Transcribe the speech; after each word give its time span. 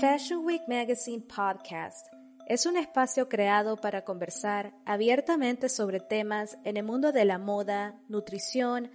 Fashion 0.00 0.46
Week 0.46 0.62
Magazine 0.66 1.20
Podcast 1.20 2.06
es 2.46 2.64
un 2.64 2.78
espacio 2.78 3.28
creado 3.28 3.76
para 3.76 4.02
conversar 4.02 4.72
abiertamente 4.86 5.68
sobre 5.68 6.00
temas 6.00 6.56
en 6.64 6.78
el 6.78 6.84
mundo 6.84 7.12
de 7.12 7.26
la 7.26 7.36
moda, 7.36 8.00
nutrición, 8.08 8.90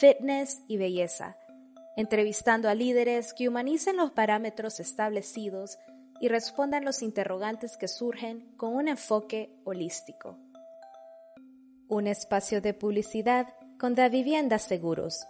fitness 0.00 0.64
y 0.66 0.76
belleza, 0.76 1.36
entrevistando 1.96 2.68
a 2.68 2.74
líderes 2.74 3.34
que 3.34 3.48
humanicen 3.48 3.96
los 3.96 4.10
parámetros 4.10 4.80
establecidos 4.80 5.78
y 6.20 6.26
respondan 6.26 6.84
los 6.84 7.02
interrogantes 7.02 7.76
que 7.76 7.86
surgen 7.86 8.52
con 8.56 8.74
un 8.74 8.88
enfoque 8.88 9.54
holístico. 9.62 10.40
Un 11.86 12.08
espacio 12.08 12.60
de 12.60 12.74
publicidad 12.74 13.46
con 13.78 13.94
Da 13.94 14.08
Vivienda 14.08 14.58
Seguros. 14.58 15.24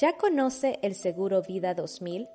¿Ya 0.00 0.16
conoce 0.16 0.78
el 0.80 0.94
Seguro 0.94 1.42
Vida 1.42 1.74
2000? 1.74 2.28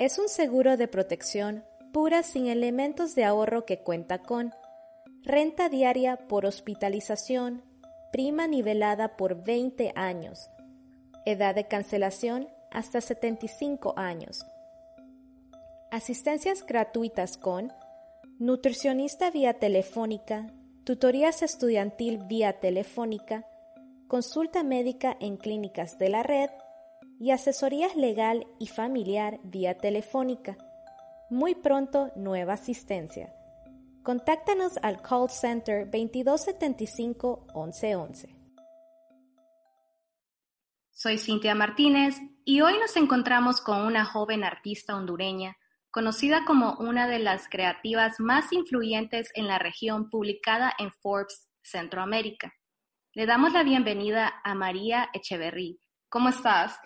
Es 0.00 0.18
un 0.18 0.30
seguro 0.30 0.78
de 0.78 0.88
protección 0.88 1.62
pura 1.92 2.22
sin 2.22 2.46
elementos 2.46 3.14
de 3.14 3.24
ahorro 3.24 3.66
que 3.66 3.80
cuenta 3.80 4.22
con 4.22 4.54
renta 5.24 5.68
diaria 5.68 6.16
por 6.26 6.46
hospitalización, 6.46 7.62
prima 8.10 8.46
nivelada 8.46 9.18
por 9.18 9.44
20 9.44 9.92
años, 9.96 10.48
edad 11.26 11.54
de 11.54 11.68
cancelación 11.68 12.48
hasta 12.70 13.02
75 13.02 13.92
años, 13.98 14.46
asistencias 15.90 16.64
gratuitas 16.64 17.36
con 17.36 17.70
nutricionista 18.38 19.30
vía 19.30 19.58
telefónica, 19.58 20.46
tutorías 20.84 21.42
estudiantil 21.42 22.24
vía 22.26 22.58
telefónica, 22.58 23.46
consulta 24.08 24.62
médica 24.62 25.14
en 25.20 25.36
clínicas 25.36 25.98
de 25.98 26.08
la 26.08 26.22
red, 26.22 26.48
y 27.20 27.32
asesorías 27.32 27.94
legal 27.96 28.46
y 28.58 28.66
familiar 28.66 29.38
vía 29.44 29.76
telefónica. 29.76 30.56
Muy 31.28 31.54
pronto, 31.54 32.10
nueva 32.16 32.54
asistencia. 32.54 33.32
Contáctanos 34.02 34.78
al 34.82 35.02
call 35.02 35.28
center 35.28 35.84
2275 35.84 37.46
1111. 37.54 38.34
Soy 40.92 41.18
Cintia 41.18 41.54
Martínez 41.54 42.16
y 42.44 42.62
hoy 42.62 42.78
nos 42.78 42.96
encontramos 42.96 43.60
con 43.60 43.82
una 43.82 44.06
joven 44.06 44.42
artista 44.42 44.96
hondureña 44.96 45.56
conocida 45.90 46.44
como 46.46 46.76
una 46.78 47.06
de 47.06 47.18
las 47.18 47.48
creativas 47.48 48.18
más 48.18 48.52
influyentes 48.52 49.30
en 49.34 49.46
la 49.46 49.58
región 49.58 50.08
publicada 50.08 50.72
en 50.78 50.90
Forbes 50.92 51.50
Centroamérica. 51.62 52.54
Le 53.12 53.26
damos 53.26 53.52
la 53.52 53.62
bienvenida 53.62 54.40
a 54.42 54.54
María 54.54 55.10
Echeverry. 55.12 55.80
¿Cómo 56.08 56.28
estás? 56.28 56.78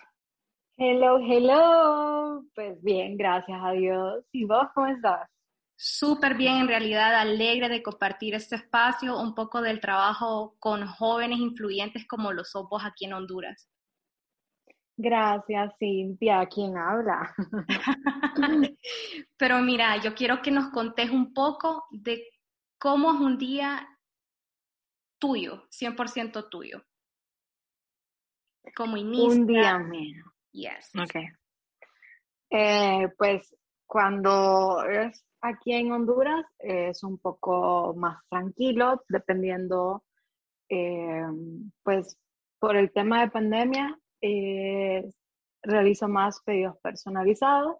Hello, 0.77 1.19
hello. 1.19 2.43
Pues 2.53 2.81
bien, 2.83 3.15
gracias 3.15 3.57
a 3.63 3.71
Dios. 3.71 4.25
¿Y 4.33 4.43
vos 4.43 4.67
cómo 4.73 4.87
estás? 4.87 5.29
Súper 5.77 6.35
bien, 6.35 6.57
en 6.57 6.67
realidad 6.67 7.15
alegre 7.15 7.69
de 7.69 7.81
compartir 7.81 8.33
este 8.33 8.57
espacio, 8.57 9.17
un 9.17 9.33
poco 9.33 9.61
del 9.61 9.79
trabajo 9.79 10.55
con 10.59 10.85
jóvenes 10.85 11.39
influyentes 11.39 12.05
como 12.05 12.33
los 12.33 12.55
opos 12.55 12.83
aquí 12.83 13.05
en 13.05 13.13
Honduras. 13.13 13.69
Gracias, 14.97 15.73
Cintia. 15.79 16.45
¿Quién 16.47 16.77
habla? 16.77 17.33
Pero 19.37 19.59
mira, 19.61 19.95
yo 20.01 20.13
quiero 20.13 20.41
que 20.41 20.51
nos 20.51 20.71
contes 20.71 21.09
un 21.09 21.33
poco 21.33 21.85
de 21.89 22.21
cómo 22.77 23.13
es 23.13 23.19
un 23.21 23.37
día 23.37 23.87
tuyo, 25.19 25.67
100% 25.69 26.49
tuyo. 26.49 26.83
¿Cómo 28.75 28.97
inicia? 28.97 29.39
Un 29.39 29.47
día 29.47 29.79
mío. 29.79 30.34
Yes. 30.55 30.91
Ok. 30.97 31.15
Eh, 32.49 33.09
pues 33.17 33.53
cuando 33.85 34.83
es 34.85 35.25
aquí 35.41 35.73
en 35.73 35.91
Honduras 35.91 36.45
es 36.59 37.03
un 37.03 37.17
poco 37.17 37.93
más 37.97 38.23
tranquilo, 38.29 39.03
dependiendo, 39.09 40.05
eh, 40.69 41.25
pues 41.83 42.17
por 42.57 42.77
el 42.77 42.91
tema 42.93 43.21
de 43.21 43.31
pandemia, 43.31 43.99
eh, 44.21 45.03
realizo 45.61 46.07
más 46.07 46.41
pedidos 46.43 46.77
personalizados. 46.81 47.75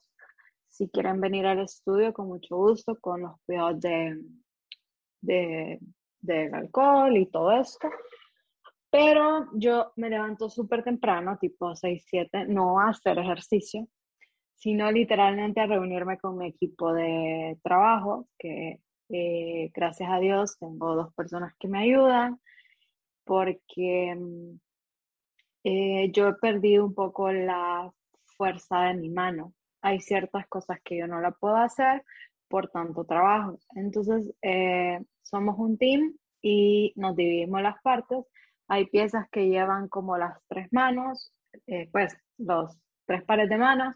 Si 0.68 0.90
quieren 0.90 1.22
venir 1.22 1.46
al 1.46 1.60
estudio, 1.60 2.14
con 2.14 2.28
mucho 2.28 2.58
gusto, 2.58 3.00
con 3.00 3.22
los 3.22 3.40
cuidados 3.46 3.80
de, 3.80 4.22
de, 5.22 5.80
del 6.20 6.54
alcohol 6.54 7.16
y 7.16 7.26
todo 7.28 7.54
esto. 7.54 7.90
Pero 8.96 9.50
yo 9.54 9.92
me 9.98 10.10
levanto 10.10 10.50
súper 10.50 10.82
temprano, 10.82 11.38
tipo 11.38 11.76
6, 11.76 12.02
7, 12.08 12.46
no 12.48 12.80
a 12.80 12.92
hacer 12.92 13.20
ejercicio, 13.20 13.90
sino 14.56 14.90
literalmente 14.90 15.60
a 15.60 15.66
reunirme 15.66 16.18
con 16.18 16.38
mi 16.38 16.48
equipo 16.48 16.94
de 16.94 17.60
trabajo, 17.62 18.30
que 18.40 18.80
eh, 19.10 19.70
gracias 19.74 20.10
a 20.10 20.20
Dios 20.20 20.58
tengo 20.60 20.96
dos 20.96 21.14
personas 21.14 21.54
que 21.60 21.68
me 21.68 21.80
ayudan, 21.80 22.40
porque 23.26 24.16
mm, 24.16 24.60
eh, 25.66 26.12
yo 26.14 26.30
he 26.30 26.34
perdido 26.36 26.86
un 26.86 26.94
poco 26.94 27.34
la 27.34 27.92
fuerza 28.38 28.84
de 28.84 28.94
mi 28.94 29.10
mano. 29.10 29.54
Hay 29.82 30.00
ciertas 30.00 30.48
cosas 30.48 30.80
que 30.86 30.96
yo 31.00 31.08
no 31.08 31.20
la 31.20 31.32
puedo 31.32 31.58
hacer 31.58 32.02
por 32.48 32.70
tanto 32.70 33.04
trabajo. 33.04 33.60
Entonces, 33.76 34.34
eh, 34.42 35.02
somos 35.22 35.60
un 35.60 35.78
team 35.78 36.14
y 36.42 36.94
nos 36.96 37.18
dividimos 37.18 37.62
las 37.62 37.82
partes 37.82 38.26
hay 38.68 38.86
piezas 38.88 39.28
que 39.32 39.48
llevan 39.48 39.88
como 39.88 40.18
las 40.18 40.38
tres 40.48 40.72
manos, 40.72 41.34
eh, 41.68 41.90
pues 41.92 42.18
los 42.38 42.78
tres 43.06 43.24
pares 43.24 43.50
de 43.50 43.58
manos, 43.58 43.96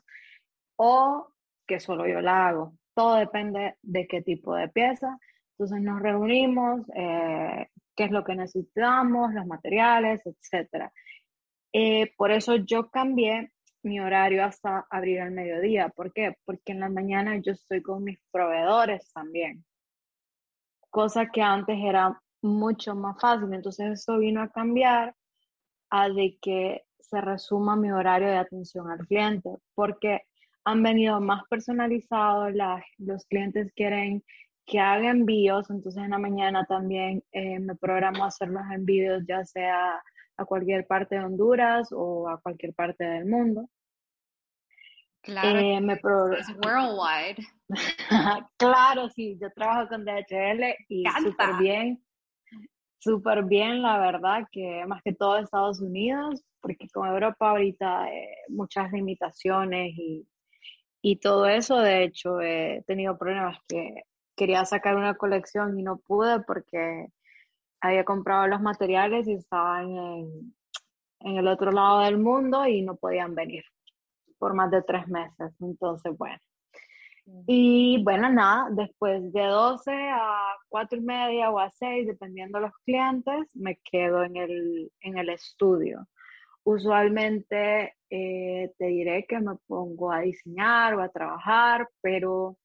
o 0.75 1.34
que 1.68 1.80
solo 1.80 2.07
yo 2.07 2.22
la 2.22 2.47
hago. 2.47 2.74
Todo 2.94 3.16
depende 3.16 3.75
de 3.81 4.08
qué 4.08 4.22
tipo 4.22 4.56
de 4.56 4.69
pieza. 4.69 5.18
Entonces 5.52 5.81
nos 5.81 6.02
reunimos, 6.02 6.81
eh, 6.96 7.68
qué 7.96 8.06
es 8.06 8.12
lo 8.12 8.24
que 8.24 8.35
necesitamos, 8.35 9.34
los 9.34 9.46
materiales, 9.46 10.22
etc. 10.25 10.90
Eh, 11.74 12.13
por 12.18 12.31
eso 12.31 12.56
yo 12.56 12.90
cambié 12.90 13.52
mi 13.84 14.00
horario 14.00 14.44
hasta 14.44 14.85
abrir 14.90 15.22
al 15.22 15.31
mediodía. 15.31 15.90
¿Por 15.90 16.13
qué? 16.13 16.35
Porque 16.46 16.72
en 16.72 16.79
la 16.79 16.90
mañana 16.90 17.38
yo 17.38 17.52
estoy 17.53 17.81
con 17.81 18.03
mis 18.03 18.19
proveedores 18.31 19.12
también. 19.13 19.66
Cosa 20.90 21.28
que 21.28 21.41
antes 21.41 21.78
era 21.78 22.19
mucho 22.41 22.95
más 22.95 23.19
fácil. 23.19 23.53
Entonces 23.53 24.00
eso 24.00 24.17
vino 24.17 24.41
a 24.41 24.50
cambiar 24.50 25.16
a 25.89 26.09
de 26.09 26.38
que 26.41 26.83
se 27.00 27.22
resuma 27.22 27.75
mi 27.75 27.91
horario 27.91 28.27
de 28.27 28.38
atención 28.38 28.89
al 28.89 29.05
cliente, 29.07 29.50
porque 29.73 30.22
han 30.63 30.83
venido 30.83 31.19
más 31.19 31.44
personalizados, 31.49 32.53
los 32.97 33.25
clientes 33.25 33.72
quieren 33.75 34.23
que 34.66 34.79
haga 34.79 35.09
envíos, 35.09 35.69
entonces 35.72 36.03
en 36.03 36.11
la 36.11 36.19
mañana 36.19 36.63
también 36.66 37.23
eh, 37.31 37.59
me 37.59 37.75
programo 37.75 38.23
hacer 38.23 38.49
los 38.49 38.61
envíos 38.72 39.23
ya 39.28 39.44
sea 39.44 39.99
a 40.38 40.45
cualquier 40.45 40.85
parte 40.85 41.16
de 41.16 41.25
Honduras 41.25 41.89
o 41.91 42.29
a 42.29 42.39
cualquier 42.39 42.75
parte 42.75 43.03
del 43.03 43.25
mundo. 43.25 43.67
Claro, 45.22 45.59
eh, 45.59 45.81
me 45.81 45.93
es 45.93 46.49
worldwide. 46.64 47.46
claro, 48.58 49.09
sí, 49.09 49.37
yo 49.41 49.52
trabajo 49.52 49.90
con 49.90 50.05
DHL 50.05 50.64
y 50.87 51.03
súper 51.23 51.55
bien 51.59 52.02
súper 52.99 53.43
bien, 53.46 53.81
la 53.81 53.97
verdad, 53.97 54.47
que 54.51 54.85
más 54.87 55.01
que 55.03 55.13
todo 55.13 55.37
Estados 55.37 55.81
Unidos, 55.81 56.43
porque 56.61 56.87
con 56.90 57.07
Europa 57.07 57.51
ahorita 57.51 58.11
eh, 58.13 58.29
muchas 58.49 58.91
limitaciones 58.91 59.93
y, 59.97 60.28
y, 61.01 61.17
todo 61.17 61.47
eso, 61.47 61.78
de 61.79 62.03
hecho, 62.03 62.41
he 62.41 62.84
tenido 62.87 63.17
problemas 63.17 63.57
que 63.67 64.03
quería 64.35 64.66
sacar 64.66 64.96
una 64.97 65.16
colección 65.16 65.79
y 65.79 65.84
no 65.84 65.97
pude 65.97 66.41
porque 66.41 67.07
había 67.81 68.05
comprado 68.05 68.47
los 68.47 68.61
materiales 68.61 69.28
y 69.28 69.34
estaban 69.34 69.95
en, 69.95 70.55
en 71.22 71.37
el 71.37 71.47
otro 71.47 71.72
lado 71.72 72.02
del 72.02 72.17
mundo 72.17 72.66
y 72.67 72.81
no 72.81 72.95
podían 72.95 73.35
venir 73.35 73.63
por 74.37 74.53
más 74.53 74.72
de 74.72 74.81
tres 74.81 75.07
meses. 75.07 75.53
Entonces, 75.59 76.17
bueno, 76.17 76.37
y 77.47 78.03
bueno, 78.03 78.29
nada, 78.31 78.67
después 78.72 79.31
de 79.34 79.43
12 79.43 79.91
a 79.91 80.55
4 80.70 80.97
y 80.99 81.02
media 81.02 81.52
o 81.52 81.59
a 81.59 81.70
6, 81.72 82.08
dependiendo 82.08 82.59
de 82.59 82.66
los 82.66 82.78
clientes, 82.85 83.55
me 83.55 83.78
quedo 83.78 84.23
en 84.23 84.35
el, 84.37 84.91
en 85.02 85.17
el 85.17 85.29
estudio. 85.29 86.08
Usualmente 86.64 87.96
eh, 88.09 88.72
te 88.78 88.85
diré 88.85 89.26
que 89.28 89.40
me 89.40 89.55
pongo 89.67 90.11
a 90.11 90.22
diseñar 90.22 90.96
o 90.96 91.02
a 91.02 91.09
trabajar, 91.09 91.87
pero 92.02 92.58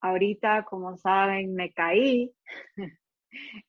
ahorita, 0.00 0.64
como 0.64 0.96
saben, 0.96 1.54
me 1.54 1.72
caí. 1.72 2.32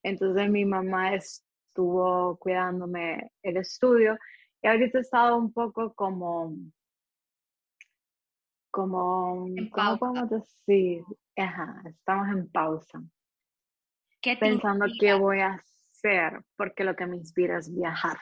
Entonces 0.04 0.50
mi 0.50 0.66
mamá 0.66 1.16
estuvo 1.16 2.38
cuidándome 2.38 3.32
el 3.44 3.58
estudio 3.58 4.18
y 4.62 4.68
ahorita 4.68 4.98
he 4.98 5.02
estado 5.02 5.38
un 5.38 5.52
poco 5.54 5.94
como, 5.94 6.56
como, 8.78 9.48
¿cómo 9.72 9.98
podemos 9.98 10.30
decir? 10.30 11.04
Ajá, 11.36 11.82
estamos 11.84 12.28
en 12.30 12.48
pausa. 12.52 13.02
Pensando 14.40 14.86
qué 15.00 15.16
voy 15.16 15.40
a 15.40 15.56
hacer, 15.56 16.44
porque 16.56 16.84
lo 16.84 16.96
que 16.96 17.08
me 17.08 17.18
inspira 17.18 17.58
es 17.58 17.74
viajar. 17.74 18.18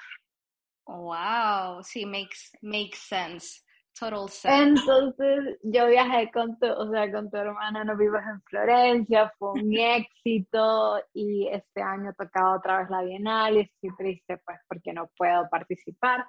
Wow, 0.87 1.83
sí, 1.83 2.05
makes, 2.05 2.53
makes 2.61 2.97
sense. 2.97 3.63
Total 3.99 4.29
sense. 4.29 4.79
Entonces, 4.79 5.59
yo 5.63 5.87
viajé 5.87 6.31
con 6.31 6.57
tu, 6.57 6.67
o 6.67 6.89
sea, 6.89 7.11
con 7.11 7.29
tu 7.29 7.35
hermana, 7.35 7.83
nos 7.83 7.97
vimos 7.97 8.21
en 8.21 8.41
Florencia, 8.43 9.33
fue 9.37 9.61
un 9.61 9.73
éxito 9.77 11.03
y 11.13 11.49
este 11.49 11.81
año 11.81 12.13
tocaba 12.17 12.55
otra 12.55 12.77
vez 12.77 12.89
la 12.89 13.01
Bienal 13.01 13.57
y 13.57 13.59
estoy 13.59 13.93
triste 13.97 14.37
pues 14.45 14.57
porque 14.69 14.93
no 14.93 15.09
puedo 15.17 15.49
participar, 15.49 16.25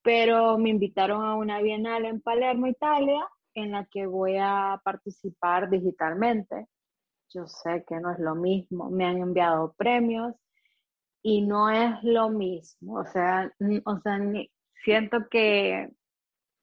pero 0.00 0.58
me 0.58 0.70
invitaron 0.70 1.24
a 1.24 1.34
una 1.34 1.60
Bienal 1.60 2.04
en 2.04 2.20
Palermo, 2.20 2.68
Italia, 2.68 3.28
en 3.58 3.72
la 3.72 3.84
que 3.86 4.06
voy 4.06 4.36
a 4.40 4.80
participar 4.84 5.70
digitalmente. 5.70 6.66
Yo 7.30 7.46
sé 7.46 7.84
que 7.86 8.00
no 8.00 8.12
es 8.12 8.18
lo 8.18 8.34
mismo, 8.34 8.90
me 8.90 9.04
han 9.04 9.18
enviado 9.18 9.74
premios 9.76 10.34
y 11.22 11.42
no 11.42 11.70
es 11.70 12.02
lo 12.02 12.30
mismo, 12.30 13.00
o 13.00 13.04
sea, 13.04 13.52
o 13.84 14.00
sea, 14.00 14.18
siento 14.84 15.28
que 15.30 15.90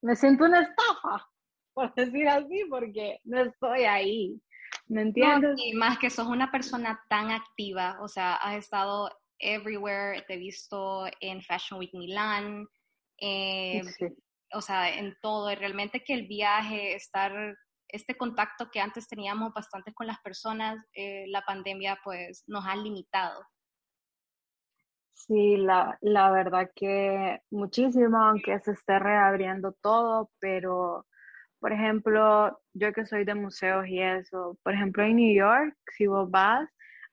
me 0.02 0.16
siento 0.16 0.46
una 0.46 0.62
estafa, 0.62 1.28
por 1.74 1.94
decir 1.94 2.28
así, 2.28 2.64
porque 2.70 3.20
no 3.24 3.42
estoy 3.42 3.84
ahí. 3.84 4.42
¿Me 4.88 5.02
entiendes? 5.02 5.58
y 5.64 5.74
más 5.74 5.98
que 5.98 6.10
sos 6.10 6.28
una 6.28 6.52
persona 6.52 7.00
tan 7.10 7.32
activa, 7.32 7.98
o 8.02 8.08
sea, 8.08 8.36
has 8.36 8.58
estado 8.58 9.10
everywhere, 9.40 10.24
te 10.28 10.36
he 10.36 10.38
visto 10.38 11.06
en 11.20 11.42
Fashion 11.42 11.80
Week 11.80 11.94
Milán, 11.94 12.68
eh, 13.18 13.82
o 14.54 14.62
sea, 14.62 14.98
en 14.98 15.16
todo, 15.22 15.52
y 15.52 15.56
realmente 15.56 16.04
que 16.04 16.14
el 16.14 16.28
viaje, 16.28 16.96
estar, 16.96 17.56
este 17.88 18.16
contacto 18.16 18.70
que 18.72 18.80
antes 18.80 19.08
teníamos 19.08 19.54
bastante 19.54 19.94
con 19.94 20.08
las 20.08 20.20
personas, 20.22 20.78
eh, 20.94 21.26
la 21.28 21.42
pandemia 21.42 22.00
pues 22.04 22.44
nos 22.48 22.66
ha 22.66 22.76
limitado. 22.76 23.42
Sí, 25.14 25.58
la, 25.58 25.98
la 26.02 26.30
verdad 26.30 26.70
que 26.76 27.40
muchísimo, 27.50 28.18
aunque 28.18 28.60
se 28.60 28.72
esté 28.72 29.00
reabriendo 29.00 29.74
todo, 29.82 30.30
pero 30.40 31.06
por 31.60 31.74
ejemplo, 31.74 32.62
yo 32.74 32.94
que 32.94 33.08
soy 33.08 33.26
de 33.26 33.34
museos 33.34 33.88
y 33.88 34.00
eso, 34.00 34.56
por 34.62 34.74
ejemplo 34.74 35.04
en 35.04 35.16
New 35.16 35.34
York, 35.34 35.76
si 35.98 36.06
vos 36.06 36.30
vas, 36.30 36.70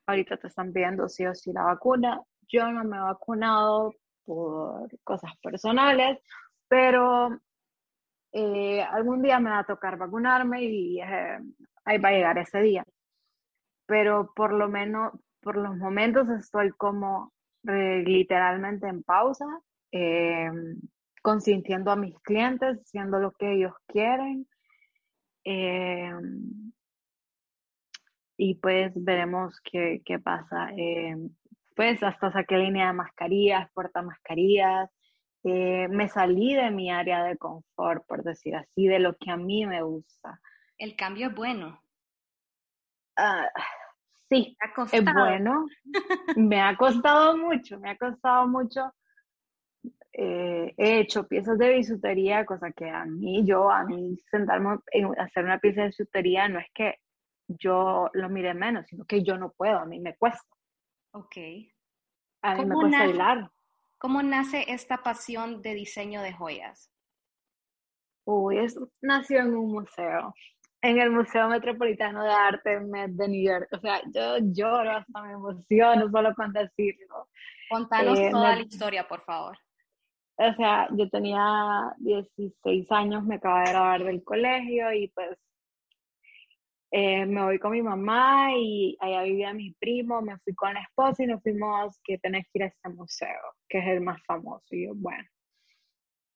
ahorita 0.07 0.37
te 0.37 0.49
están 0.49 0.73
pidiendo 0.75 1.09
sí 1.09 1.25
o 1.25 1.35
sí 1.35 1.53
la 1.55 1.63
vacuna. 1.63 2.21
Yo 2.49 2.71
no 2.71 2.85
me 2.85 2.99
he 2.99 3.01
vacunado 3.01 3.95
por 4.27 4.91
cosas 5.05 5.33
personales, 5.43 6.19
pero 6.73 7.39
eh, 8.33 8.81
algún 8.81 9.21
día 9.21 9.39
me 9.39 9.51
va 9.51 9.59
a 9.59 9.67
tocar 9.67 9.99
vacunarme 9.99 10.65
y 10.65 11.03
eh, 11.03 11.39
ahí 11.85 11.99
va 11.99 12.09
a 12.09 12.13
llegar 12.13 12.39
ese 12.39 12.63
día. 12.63 12.83
Pero 13.85 14.33
por 14.35 14.55
lo 14.55 14.71
menos, 14.71 15.13
por 15.43 15.57
los 15.57 15.77
momentos 15.77 16.31
estoy 16.31 16.71
como 16.71 17.35
literalmente 17.63 18.89
en 18.89 19.03
pausa, 19.03 19.45
eh, 19.93 20.51
consintiendo 21.21 21.91
a 21.91 21.97
mis 21.97 22.19
clientes, 22.21 22.79
haciendo 22.81 23.19
lo 23.19 23.33
que 23.33 23.53
ellos 23.53 23.75
quieren. 23.87 24.49
Eh, 25.45 26.11
y 28.39 28.55
pues 28.55 28.93
veremos 28.95 29.61
qué, 29.63 30.01
qué 30.07 30.19
pasa. 30.19 30.71
Eh, 30.75 31.19
pues 31.77 32.03
hasta 32.03 32.33
saqué 32.33 32.57
línea 32.57 32.87
de 32.87 32.93
mascarillas, 32.95 33.71
porta 33.75 34.01
mascarillas. 34.01 34.89
Me 35.45 36.09
salí 36.09 36.55
de 36.55 36.71
mi 36.71 36.91
área 36.91 37.25
de 37.25 37.37
confort, 37.37 38.07
por 38.07 38.23
decir 38.23 38.57
así, 38.57 38.87
de 38.87 38.99
lo 38.99 39.17
que 39.17 39.31
a 39.31 39.37
mí 39.37 39.67
me 39.67 39.83
gusta. 39.83 40.41
El 40.79 40.97
cambio 40.97 41.29
es 41.29 41.35
bueno. 41.35 41.83
Ah, 43.17 43.49
Sí, 44.33 44.57
es 44.93 45.05
bueno. 45.05 45.67
me 46.37 46.63
ha 46.63 46.75
costado 46.75 47.37
mucho, 47.37 47.79
me 47.79 47.91
ha 47.91 47.99
costado 47.99 48.49
mucho. 48.49 48.95
Eh, 50.11 50.73
he 50.79 51.01
hecho 51.01 51.29
piezas 51.29 51.59
de 51.59 51.75
bisutería, 51.75 52.47
cosa 52.47 52.73
que 52.73 52.89
a 52.89 53.05
mí, 53.05 53.45
yo, 53.45 53.71
a 53.71 53.85
mí 53.85 54.19
sentarme 54.31 54.71
a 54.71 55.23
hacer 55.23 55.45
una 55.45 55.59
pieza 55.59 55.83
de 55.83 55.89
bisutería 55.89 56.49
no 56.49 56.61
es 56.61 56.67
que 56.73 56.97
yo 57.47 58.09
lo 58.15 58.31
mire 58.31 58.55
menos, 58.55 58.87
sino 58.87 59.05
que 59.05 59.23
yo 59.23 59.37
no 59.37 59.53
puedo, 59.53 59.79
a 59.79 59.85
mí 59.85 60.01
me 60.01 60.17
cuesta. 60.17 60.57
Ok. 61.13 61.37
A 62.41 62.55
mí 62.55 62.65
me 62.65 62.75
cuesta 62.75 62.99
bailar. 63.01 63.51
¿Cómo 64.03 64.21
nace 64.21 64.65
esta 64.67 65.05
pasión 65.05 65.63
de 65.63 65.75
diseño 65.75 66.23
de 66.23 66.33
joyas? 66.33 66.91
Uy, 68.25 68.59
eso 68.59 68.91
nació 69.01 69.39
en 69.43 69.55
un 69.55 69.71
museo 69.71 70.35
en 70.83 70.99
el 70.99 71.11
Museo 71.11 71.49
Metropolitano 71.49 72.25
de 72.25 72.33
Arte 72.33 72.81
de 72.81 73.29
New 73.29 73.49
York. 73.49 73.69
O 73.71 73.79
sea, 73.79 74.03
yo 74.13 74.39
lloro, 74.39 74.91
hasta 74.91 75.23
me 75.23 75.35
emociono 75.35 76.11
solo 76.11 76.35
con 76.35 76.53
decirlo. 76.53 77.29
Contanos 77.71 78.19
eh, 78.19 78.31
toda 78.33 78.57
la 78.57 78.63
historia, 78.63 79.07
por 79.07 79.23
favor. 79.23 79.57
O 80.35 80.55
sea, 80.55 80.89
yo 80.91 81.09
tenía 81.09 81.95
16 81.99 82.91
años, 82.91 83.23
me 83.25 83.37
acababa 83.37 83.63
de 83.63 83.71
graduar 83.71 84.05
del 84.05 84.25
colegio 84.25 84.93
y 84.93 85.07
pues 85.15 85.39
eh, 86.95 87.25
me 87.25 87.43
voy 87.43 87.59
con 87.59 87.73
mi 87.73 87.81
mamá 87.81 88.51
y 88.55 88.99
allá 89.01 89.23
vivía 89.23 89.55
mi 89.55 89.73
primo, 89.73 90.21
me 90.21 90.39
fui 90.41 90.55
con 90.55 90.75
la 90.75 90.83
esposa 90.83 91.25
y 91.25 91.27
nos 91.27 91.43
fuimos 91.43 91.99
que 92.05 92.19
tenés 92.19 92.45
que 92.53 92.59
ir 92.59 92.63
a 92.65 92.67
este 92.67 92.89
museo, 92.91 93.41
que 93.67 93.79
es 93.79 93.87
el 93.87 94.03
más 94.03 94.23
famoso. 94.27 94.67
Y 94.71 94.87
yo, 94.87 94.93
bueno, 94.95 95.27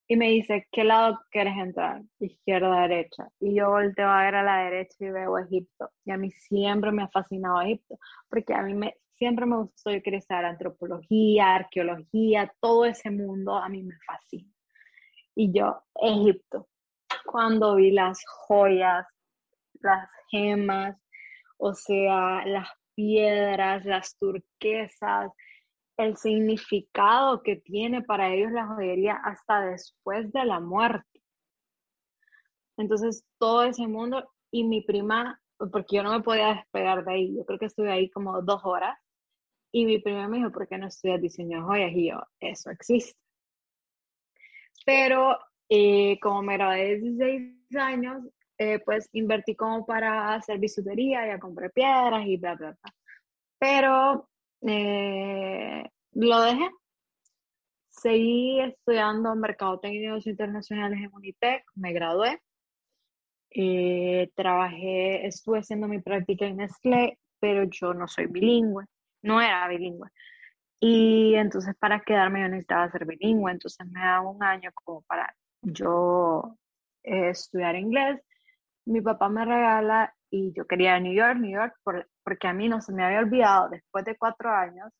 y 0.08 0.17
me 0.17 0.31
dice, 0.31 0.67
¿qué 0.73 0.85
lado 0.85 1.20
quieres 1.31 1.56
entrar? 1.58 2.03
Izquierda, 2.20 2.82
derecha. 2.88 3.29
Y 3.38 3.55
yo 3.55 3.69
volteo 3.69 4.08
a 4.08 4.23
ver 4.23 4.37
a 4.37 4.43
la 4.43 4.64
derecha 4.64 4.97
y 5.00 5.11
veo 5.11 5.37
Egipto. 5.38 5.91
Y 6.06 6.12
a 6.12 6.17
mí 6.17 6.31
siempre 6.31 6.91
me 6.91 7.03
ha 7.03 7.08
fascinado 7.08 7.61
Egipto, 7.61 7.99
porque 8.31 8.55
a 8.55 8.62
mí 8.62 8.73
me, 8.73 8.94
siempre 9.19 9.44
me 9.44 9.58
gustó, 9.58 9.91
yo 9.91 10.03
quería 10.03 10.23
saber 10.23 10.47
antropología, 10.47 11.55
arqueología, 11.56 12.50
todo 12.61 12.87
ese 12.87 13.11
mundo 13.11 13.56
a 13.56 13.69
mí 13.69 13.82
me 13.82 13.97
fascina. 14.06 14.50
Y 15.35 15.53
yo, 15.53 15.82
Egipto, 15.97 16.69
cuando 17.27 17.75
vi 17.75 17.91
las 17.91 18.25
joyas, 18.27 19.06
las 19.80 20.08
gemas, 20.30 20.96
o 21.58 21.74
sea, 21.74 22.44
las 22.46 22.68
piedras, 22.94 23.84
las 23.84 24.16
turquesas, 24.18 25.30
el 25.96 26.16
significado 26.16 27.42
que 27.42 27.56
tiene 27.56 28.02
para 28.02 28.32
ellos 28.32 28.52
la 28.52 28.66
joyería 28.66 29.14
hasta 29.14 29.62
después 29.62 30.30
de 30.32 30.44
la 30.44 30.60
muerte. 30.60 31.22
Entonces, 32.76 33.24
todo 33.38 33.64
ese 33.64 33.86
mundo 33.86 34.28
y 34.50 34.64
mi 34.64 34.82
prima, 34.82 35.40
porque 35.58 35.96
yo 35.96 36.02
no 36.02 36.12
me 36.12 36.22
podía 36.22 36.54
despegar 36.54 37.04
de 37.04 37.12
ahí, 37.12 37.36
yo 37.36 37.44
creo 37.46 37.58
que 37.58 37.66
estuve 37.66 37.90
ahí 37.90 38.10
como 38.10 38.42
dos 38.42 38.60
horas, 38.64 38.98
y 39.72 39.84
mi 39.84 39.98
prima 39.98 40.28
me 40.28 40.38
dijo, 40.38 40.52
¿por 40.52 40.68
qué 40.68 40.78
no 40.78 40.86
estudias 40.86 41.20
diseño 41.20 41.58
de 41.58 41.64
joyas? 41.64 41.92
Y 41.94 42.08
yo, 42.10 42.22
eso 42.40 42.70
existe. 42.70 43.18
Pero 44.84 45.38
eh, 45.68 46.18
como 46.20 46.42
me 46.42 46.54
gradué 46.54 46.84
de 46.84 46.98
16 46.98 47.76
años, 47.76 48.22
eh, 48.58 48.81
pues 48.84 49.08
invertí 49.13 49.55
como 49.55 49.84
para 49.84 50.34
hacer 50.34 50.58
bisutería, 50.58 51.27
ya 51.27 51.39
compré 51.39 51.70
piedras 51.70 52.27
y 52.27 52.36
bla, 52.36 52.55
bla, 52.55 52.70
bla. 52.70 52.94
Pero 53.58 54.29
eh, 54.63 55.84
lo 56.13 56.41
dejé. 56.41 56.70
Seguí 57.89 58.60
estudiando 58.60 59.34
Mercadotecnia 59.34 60.19
y 60.19 60.29
Internacionales 60.31 61.01
en 61.03 61.15
Unitec, 61.15 61.65
me 61.75 61.93
gradué. 61.93 62.41
Eh, 63.51 64.31
trabajé, 64.34 65.27
estuve 65.27 65.60
haciendo 65.60 65.89
mi 65.89 66.01
práctica 66.01 66.46
en 66.46 66.58
Nestlé, 66.58 67.19
pero 67.41 67.65
yo 67.65 67.94
no 67.94 68.06
soy 68.06 68.27
bilingüe, 68.27 68.84
no 69.22 69.41
era 69.41 69.67
bilingüe. 69.69 70.10
Y 70.79 71.34
entonces 71.36 71.75
para 71.79 72.01
quedarme 72.01 72.43
yo 72.43 72.48
necesitaba 72.48 72.91
ser 72.91 73.06
bilingüe, 73.06 73.51
entonces 73.51 73.86
me 73.89 74.01
da 74.01 74.20
un 74.20 74.43
año 74.43 74.70
como 74.75 75.03
para 75.03 75.34
yo 75.63 76.56
eh, 77.03 77.31
estudiar 77.31 77.77
inglés. 77.77 78.20
Mi 78.86 79.00
papá 79.00 79.28
me 79.28 79.44
regala 79.44 80.14
y 80.31 80.52
yo 80.52 80.66
quería 80.66 80.98
New 81.00 81.12
York, 81.12 81.38
New 81.38 81.52
York, 81.52 81.74
porque 81.82 82.48
a 82.48 82.52
mí 82.52 82.69
no 82.69 82.81
se 82.81 82.93
me 82.93 83.05
había 83.05 83.20
olvidado, 83.20 83.69
después 83.69 84.05
de 84.05 84.16
cuatro 84.16 84.50
años, 84.50 84.93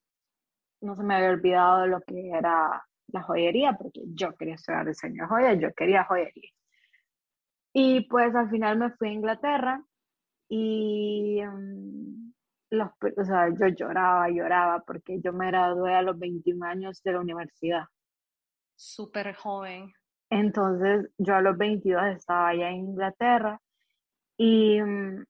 no 0.81 0.95
se 0.97 1.03
me 1.03 1.17
había 1.17 1.31
olvidado 1.31 1.83
de 1.83 1.89
lo 1.89 2.01
que 2.01 2.31
era 2.31 2.85
la 3.09 3.23
joyería, 3.23 3.73
porque 3.75 4.03
yo 4.07 4.35
quería 4.37 4.55
estudiar 4.55 4.87
diseño 4.87 5.23
de 5.23 5.29
joyas, 5.29 5.59
yo 5.61 5.73
quería 5.75 6.05
joyería. 6.05 6.51
Y 7.73 8.09
pues 8.09 8.35
al 8.35 8.51
final 8.51 8.79
me 8.79 8.91
fui 8.91 9.09
a 9.09 9.13
Inglaterra 9.13 9.85
y 10.49 11.41
mm, 11.45 12.33
los, 12.71 12.91
o 13.17 13.25
sea, 13.25 13.49
yo 13.51 13.69
lloraba, 13.69 14.29
lloraba, 14.31 14.81
porque 14.81 15.21
yo 15.21 15.33
me 15.33 15.49
gradué 15.49 15.95
a 15.95 16.03
los 16.03 16.19
21 16.19 16.65
años 16.67 17.03
de 17.03 17.13
la 17.13 17.21
universidad. 17.21 17.85
Súper 18.75 19.35
joven. 19.35 19.93
Entonces 20.31 21.11
yo 21.19 21.37
a 21.37 21.41
los 21.41 21.57
22 21.57 22.17
estaba 22.17 22.49
allá 22.49 22.71
en 22.71 22.77
Inglaterra 22.77 23.61
y 24.37 24.81
mm, 24.81 25.25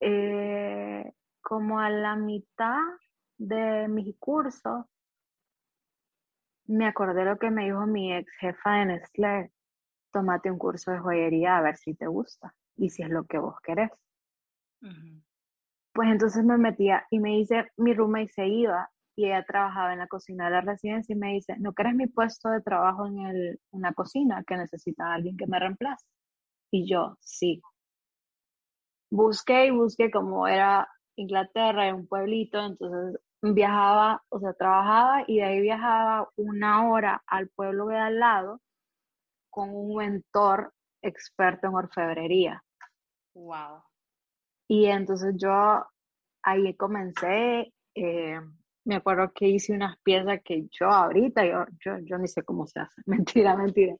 eh, 0.00 1.12
como 1.40 1.78
a 1.78 1.90
la 1.90 2.16
mitad 2.16 2.80
de 3.38 3.88
mi 3.88 4.14
curso, 4.14 4.88
me 6.66 6.86
acordé 6.86 7.24
lo 7.24 7.38
que 7.38 7.50
me 7.50 7.64
dijo 7.64 7.86
mi 7.86 8.14
ex 8.14 8.30
jefa 8.38 8.78
de 8.78 8.86
Nestlé, 8.86 9.52
tómate 10.12 10.50
un 10.50 10.58
curso 10.58 10.90
de 10.92 10.98
joyería 10.98 11.58
a 11.58 11.62
ver 11.62 11.76
si 11.76 11.94
te 11.94 12.06
gusta 12.06 12.54
y 12.76 12.90
si 12.90 13.02
es 13.02 13.10
lo 13.10 13.24
que 13.24 13.38
vos 13.38 13.56
querés. 13.62 13.90
Pues 15.92 16.08
entonces 16.10 16.44
me 16.44 16.56
metía 16.56 17.06
y 17.10 17.18
me 17.18 17.30
dice, 17.30 17.70
mi 17.76 17.92
roommate 17.94 18.28
se 18.28 18.46
iba 18.46 18.90
y 19.14 19.26
ella 19.26 19.44
trabajaba 19.44 19.92
en 19.92 19.98
la 19.98 20.06
cocina 20.06 20.46
de 20.46 20.52
la 20.52 20.60
residencia 20.62 21.14
y 21.14 21.18
me 21.18 21.34
dice, 21.34 21.56
¿no 21.58 21.74
querés 21.74 21.94
mi 21.94 22.06
puesto 22.06 22.48
de 22.48 22.62
trabajo 22.62 23.06
en, 23.06 23.18
el, 23.18 23.60
en 23.72 23.80
la 23.82 23.92
cocina 23.92 24.42
que 24.46 24.56
necesita 24.56 25.12
alguien 25.12 25.36
que 25.36 25.46
me 25.46 25.58
reemplace? 25.58 26.06
Y 26.72 26.88
yo, 26.90 27.16
sí. 27.20 27.60
Busqué 29.10 29.66
y 29.66 29.70
busqué 29.70 30.10
como 30.10 30.48
era 30.48 30.88
Inglaterra, 31.16 31.88
en 31.88 31.96
un 31.96 32.06
pueblito, 32.06 32.58
entonces 32.64 33.20
viajaba, 33.42 34.22
o 34.30 34.40
sea, 34.40 34.54
trabajaba 34.54 35.24
y 35.26 35.36
de 35.36 35.44
ahí 35.44 35.60
viajaba 35.60 36.30
una 36.36 36.88
hora 36.88 37.22
al 37.26 37.48
pueblo 37.48 37.86
de 37.86 37.98
al 37.98 38.18
lado 38.18 38.60
con 39.50 39.68
un 39.74 39.96
mentor 39.96 40.72
experto 41.02 41.66
en 41.66 41.74
orfebrería. 41.74 42.64
Wow. 43.34 43.82
Y 44.66 44.86
entonces 44.86 45.34
yo 45.36 45.84
ahí 46.42 46.74
comencé, 46.76 47.74
eh, 47.94 48.40
me 48.84 48.96
acuerdo 48.96 49.32
que 49.32 49.48
hice 49.48 49.72
unas 49.72 49.96
piezas 49.98 50.40
que 50.44 50.66
yo 50.70 50.88
ahorita, 50.88 51.44
yo, 51.44 51.64
yo, 51.84 51.98
yo 52.04 52.18
ni 52.18 52.26
sé 52.26 52.42
cómo 52.42 52.66
se 52.66 52.80
hace, 52.80 53.00
mentira, 53.06 53.56
mentira. 53.56 53.96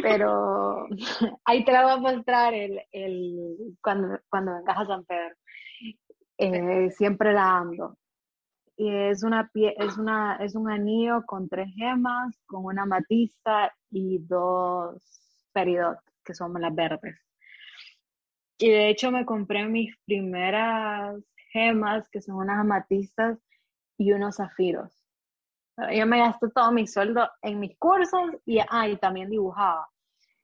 Pero 0.00 0.86
ahí 1.44 1.64
te 1.64 1.72
la 1.72 1.82
voy 1.82 1.92
a 1.92 1.96
mostrar 1.96 2.54
el, 2.54 2.80
el, 2.92 3.76
cuando, 3.82 4.18
cuando 4.28 4.54
vengas 4.54 4.78
a 4.78 4.86
San 4.86 5.04
Pedro. 5.04 5.34
Eh, 6.38 6.90
siempre 6.90 7.32
la 7.32 7.58
ando. 7.58 7.96
Y 8.76 8.90
es, 8.90 9.22
una 9.24 9.48
pie, 9.48 9.74
es, 9.78 9.96
una, 9.96 10.36
es 10.36 10.54
un 10.54 10.70
anillo 10.70 11.24
con 11.24 11.48
tres 11.48 11.68
gemas, 11.74 12.38
con 12.46 12.66
una 12.66 12.84
matista 12.84 13.74
y 13.90 14.18
dos 14.18 15.02
peridot, 15.52 15.98
que 16.22 16.34
son 16.34 16.52
las 16.60 16.74
verdes. 16.74 17.18
Y 18.58 18.70
de 18.70 18.90
hecho 18.90 19.10
me 19.10 19.24
compré 19.24 19.66
mis 19.66 19.96
primeras 20.04 21.18
gemas, 21.52 22.06
que 22.10 22.20
son 22.20 22.36
unas 22.36 22.58
amatistas 22.58 23.38
y 23.98 24.12
unos 24.12 24.36
zafiros. 24.36 25.06
Yo 25.92 26.06
me 26.06 26.18
gasté 26.18 26.48
todo 26.54 26.72
mi 26.72 26.86
sueldo 26.86 27.28
en 27.42 27.60
mis 27.60 27.76
cursos 27.78 28.30
y, 28.46 28.58
ah, 28.58 28.86
también 29.00 29.28
dibujaba. 29.28 29.86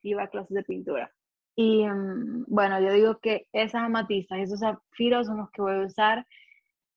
Iba 0.03 0.25
a 0.25 0.29
clases 0.29 0.55
de 0.55 0.63
pintura. 0.63 1.11
Y 1.57 1.87
mm, 1.87 2.45
bueno, 2.49 2.81
yo 2.81 2.93
digo 2.93 3.19
que 3.19 3.47
esas 3.53 3.83
amatistas 3.83 4.39
y 4.39 4.43
esos 4.43 4.61
zafiros 4.61 5.27
son 5.27 5.39
los 5.39 5.51
que 5.51 5.63
voy 5.63 5.75
a 5.75 5.87
usar, 5.87 6.27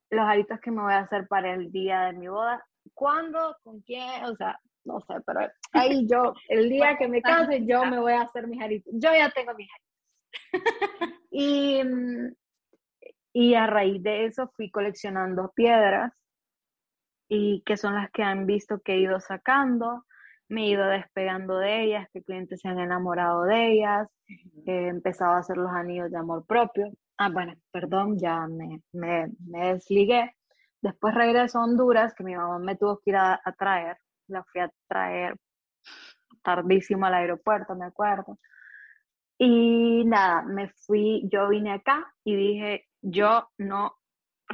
los 0.09 0.25
aritos 0.25 0.59
que 0.59 0.71
me 0.71 0.81
voy 0.81 0.93
a 0.93 0.99
hacer 0.99 1.27
para 1.27 1.53
el 1.53 1.71
día 1.71 2.01
de 2.05 2.13
mi 2.13 2.27
boda. 2.27 2.63
¿Cuándo? 2.93 3.55
¿Con 3.63 3.81
quién? 3.81 4.25
O 4.25 4.35
sea, 4.35 4.59
no 4.83 4.99
sé, 5.01 5.15
pero 5.25 5.41
ahí 5.71 6.05
yo, 6.09 6.33
el 6.49 6.69
día 6.69 6.97
que 6.97 7.07
me 7.07 7.21
case, 7.21 7.65
yo 7.65 7.85
me 7.85 7.99
voy 7.99 8.13
a 8.13 8.21
hacer 8.21 8.47
mis 8.47 8.61
aritos. 8.61 8.93
Yo 8.95 9.11
ya 9.13 9.29
tengo 9.31 9.53
mis 9.53 9.69
aritos. 9.71 9.91
y, 11.31 11.81
y 13.33 13.53
a 13.55 13.65
raíz 13.65 14.03
de 14.03 14.25
eso 14.25 14.49
fui 14.55 14.69
coleccionando 14.69 15.53
piedras 15.55 16.11
y 17.27 17.63
que 17.65 17.77
son 17.77 17.95
las 17.95 18.11
que 18.11 18.23
han 18.23 18.45
visto 18.45 18.79
que 18.81 18.93
he 18.93 18.99
ido 18.99 19.19
sacando, 19.19 20.05
me 20.47 20.63
he 20.65 20.69
ido 20.69 20.85
despegando 20.85 21.57
de 21.57 21.83
ellas, 21.83 22.07
que 22.13 22.23
clientes 22.23 22.61
se 22.61 22.67
han 22.67 22.79
enamorado 22.79 23.43
de 23.43 23.71
ellas, 23.71 24.07
he 24.65 24.87
empezado 24.87 25.33
a 25.33 25.39
hacer 25.39 25.57
los 25.57 25.71
anillos 25.71 26.11
de 26.11 26.17
amor 26.17 26.45
propio. 26.45 26.91
Ah, 27.17 27.29
bueno, 27.29 27.53
perdón, 27.71 28.19
ya 28.19 28.47
me, 28.47 28.81
me, 28.91 29.27
me 29.47 29.73
desligué. 29.73 30.35
Después 30.81 31.15
regreso 31.15 31.59
a 31.59 31.63
Honduras, 31.63 32.13
que 32.13 32.23
mi 32.23 32.35
mamá 32.35 32.59
me 32.59 32.75
tuvo 32.75 32.99
que 32.99 33.11
ir 33.11 33.15
a, 33.15 33.41
a 33.43 33.51
traer, 33.53 33.97
la 34.27 34.43
fui 34.43 34.61
a 34.61 34.71
traer 34.87 35.35
tardísimo 36.43 37.05
al 37.05 37.15
aeropuerto, 37.15 37.75
me 37.75 37.85
acuerdo. 37.85 38.37
Y 39.37 40.03
nada, 40.05 40.43
me 40.43 40.69
fui, 40.85 41.27
yo 41.31 41.49
vine 41.49 41.73
acá 41.73 42.13
y 42.23 42.35
dije, 42.35 42.85
yo 43.01 43.49
no, 43.57 43.97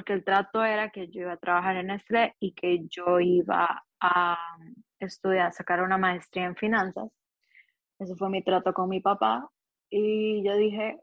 porque 0.01 0.13
el 0.13 0.23
trato 0.23 0.65
era 0.65 0.89
que 0.89 1.09
yo 1.09 1.21
iba 1.21 1.33
a 1.33 1.37
trabajar 1.37 1.75
en 1.75 1.87
Nestlé 1.87 2.35
y 2.39 2.53
que 2.53 2.87
yo 2.87 3.19
iba 3.19 3.83
a 3.99 4.37
estudiar, 4.99 5.53
sacar 5.53 5.83
una 5.83 5.99
maestría 5.99 6.45
en 6.45 6.55
finanzas. 6.55 7.07
Ese 7.99 8.15
fue 8.15 8.31
mi 8.31 8.41
trato 8.43 8.73
con 8.73 8.89
mi 8.89 8.99
papá. 8.99 9.47
Y 9.91 10.43
yo 10.43 10.55
dije, 10.55 10.99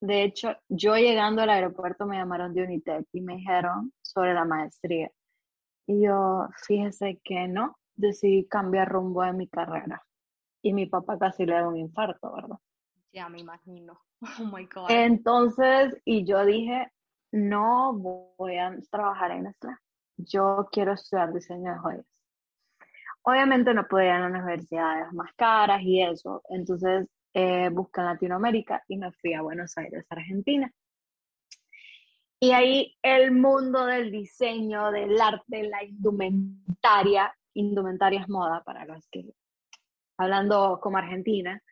de 0.00 0.22
hecho, 0.22 0.54
yo 0.68 0.94
llegando 0.94 1.42
al 1.42 1.50
aeropuerto 1.50 2.06
me 2.06 2.18
llamaron 2.18 2.54
de 2.54 2.62
Unitec 2.62 3.08
y 3.12 3.20
me 3.20 3.34
dijeron 3.34 3.92
sobre 4.00 4.32
la 4.32 4.44
maestría. 4.44 5.10
Y 5.88 6.04
yo, 6.04 6.46
fíjese 6.64 7.20
que 7.24 7.48
no, 7.48 7.78
decidí 7.96 8.46
cambiar 8.46 8.90
rumbo 8.90 9.24
de 9.24 9.32
mi 9.32 9.48
carrera. 9.48 10.04
Y 10.62 10.72
mi 10.72 10.86
papá 10.86 11.18
casi 11.18 11.46
le 11.46 11.54
da 11.54 11.66
un 11.66 11.78
infarto, 11.78 12.32
¿verdad? 12.32 12.58
Ya 13.12 13.28
me 13.28 13.40
imagino. 13.40 14.00
Oh 14.38 14.44
my 14.44 14.66
God. 14.66 14.88
Entonces, 14.88 15.96
y 16.04 16.24
yo 16.24 16.44
dije, 16.44 16.92
no 17.32 17.92
voy 17.94 18.56
a 18.56 18.76
trabajar 18.90 19.30
en 19.32 19.44
Nestlé. 19.44 19.76
Yo 20.16 20.68
quiero 20.70 20.92
estudiar 20.92 21.32
diseño 21.32 21.72
de 21.72 21.78
joyas. 21.78 22.06
Obviamente 23.22 23.74
no 23.74 23.86
podía 23.86 24.18
ir 24.18 24.22
a 24.22 24.26
universidades 24.26 25.12
más 25.12 25.32
caras 25.34 25.82
y 25.82 26.02
eso. 26.02 26.42
Entonces 26.48 27.08
eh, 27.34 27.68
busqué 27.70 28.00
en 28.00 28.06
Latinoamérica 28.06 28.82
y 28.88 28.96
me 28.96 29.12
fui 29.12 29.34
a 29.34 29.42
Buenos 29.42 29.76
Aires, 29.78 30.04
Argentina. 30.08 30.70
Y 32.42 32.52
ahí 32.52 32.96
el 33.02 33.32
mundo 33.32 33.84
del 33.84 34.10
diseño, 34.10 34.90
del 34.90 35.20
arte, 35.20 35.64
la 35.64 35.84
indumentaria, 35.84 37.34
indumentaria 37.52 38.20
es 38.20 38.28
moda 38.30 38.62
para 38.64 38.86
los 38.86 39.06
que, 39.08 39.34
hablando 40.16 40.80
como 40.80 40.96
argentina, 40.96 41.62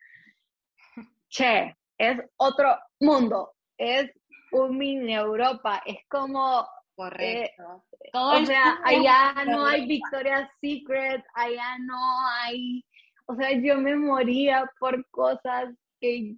che, 1.29 1.75
es 1.97 2.19
otro 2.37 2.77
mundo, 2.99 3.53
es 3.77 4.11
un 4.51 4.77
mini 4.77 5.15
Europa, 5.15 5.81
es 5.85 5.97
como... 6.07 6.67
Correcto. 6.95 7.85
Eh, 8.01 8.09
o 8.13 8.45
sea, 8.45 8.79
allá 8.83 9.45
no 9.45 9.65
hay 9.65 9.87
Victoria's 9.87 10.49
Secret, 10.59 11.23
allá 11.33 11.77
no 11.79 11.97
hay... 12.41 12.83
O 13.25 13.35
sea, 13.35 13.51
yo 13.51 13.77
me 13.77 13.95
moría 13.95 14.69
por 14.79 15.07
cosas 15.09 15.73
que, 16.01 16.35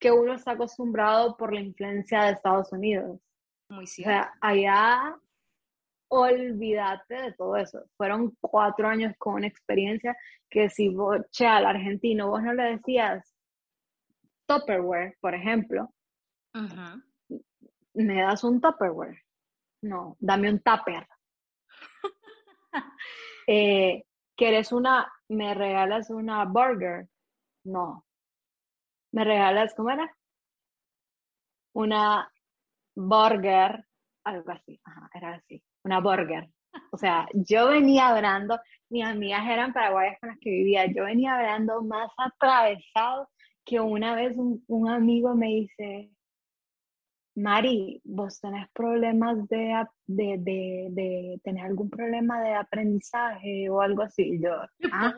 que 0.00 0.10
uno 0.10 0.34
está 0.34 0.52
acostumbrado 0.52 1.36
por 1.36 1.52
la 1.52 1.60
influencia 1.60 2.24
de 2.24 2.32
Estados 2.32 2.72
Unidos. 2.72 3.20
Muy 3.68 3.86
cierto. 3.86 4.10
O 4.10 4.14
sea, 4.14 4.32
allá 4.40 5.16
olvídate 6.08 7.14
de 7.14 7.32
todo 7.32 7.56
eso. 7.56 7.84
Fueron 7.96 8.36
cuatro 8.40 8.88
años 8.88 9.14
con 9.18 9.34
una 9.34 9.46
experiencia 9.46 10.16
que 10.48 10.70
si 10.70 10.88
vos, 10.88 11.20
che, 11.30 11.46
al 11.46 11.66
argentino, 11.66 12.28
vos 12.28 12.42
no 12.42 12.54
le 12.54 12.76
decías 12.76 13.34
Tupperware, 14.46 15.16
por 15.20 15.34
ejemplo, 15.34 15.92
¿me 17.94 18.22
das 18.22 18.44
un 18.44 18.60
Tupperware? 18.60 19.22
No, 19.82 20.16
dame 20.20 20.50
un 20.50 20.60
Tupper. 20.60 21.06
eh, 23.46 24.04
¿Quieres 24.36 24.72
una, 24.72 25.12
me 25.28 25.54
regalas 25.54 26.10
una 26.10 26.44
burger? 26.44 27.08
No. 27.64 28.04
¿Me 29.12 29.24
regalas, 29.24 29.74
cómo 29.74 29.90
era? 29.90 30.10
Una 31.74 32.30
burger, 32.96 33.84
algo 34.24 34.50
así, 34.50 34.80
Ajá, 34.84 35.10
era 35.14 35.34
así, 35.34 35.62
una 35.84 36.00
burger. 36.00 36.50
O 36.90 36.96
sea, 36.96 37.28
yo 37.32 37.68
venía 37.68 38.08
hablando, 38.08 38.58
mis 38.88 39.04
amigas 39.04 39.46
eran 39.46 39.72
paraguayas 39.72 40.18
con 40.20 40.30
las 40.30 40.38
que 40.40 40.50
vivía, 40.50 40.86
yo 40.86 41.04
venía 41.04 41.36
hablando 41.36 41.82
más 41.82 42.10
atravesado 42.16 43.28
que 43.64 43.80
una 43.80 44.14
vez 44.14 44.36
un, 44.36 44.88
amigo 44.88 45.34
me 45.34 45.46
dice, 45.46 46.10
Mari, 47.36 48.00
vos 48.04 48.40
tenés 48.40 48.68
problemas 48.72 49.48
de, 49.48 49.86
de, 50.06 51.40
tener 51.42 51.64
algún 51.64 51.90
problema 51.90 52.40
de 52.40 52.54
aprendizaje 52.54 53.68
o 53.68 53.80
algo 53.80 54.02
así. 54.02 54.38
yo, 54.40 54.52
¿ah? 54.92 55.14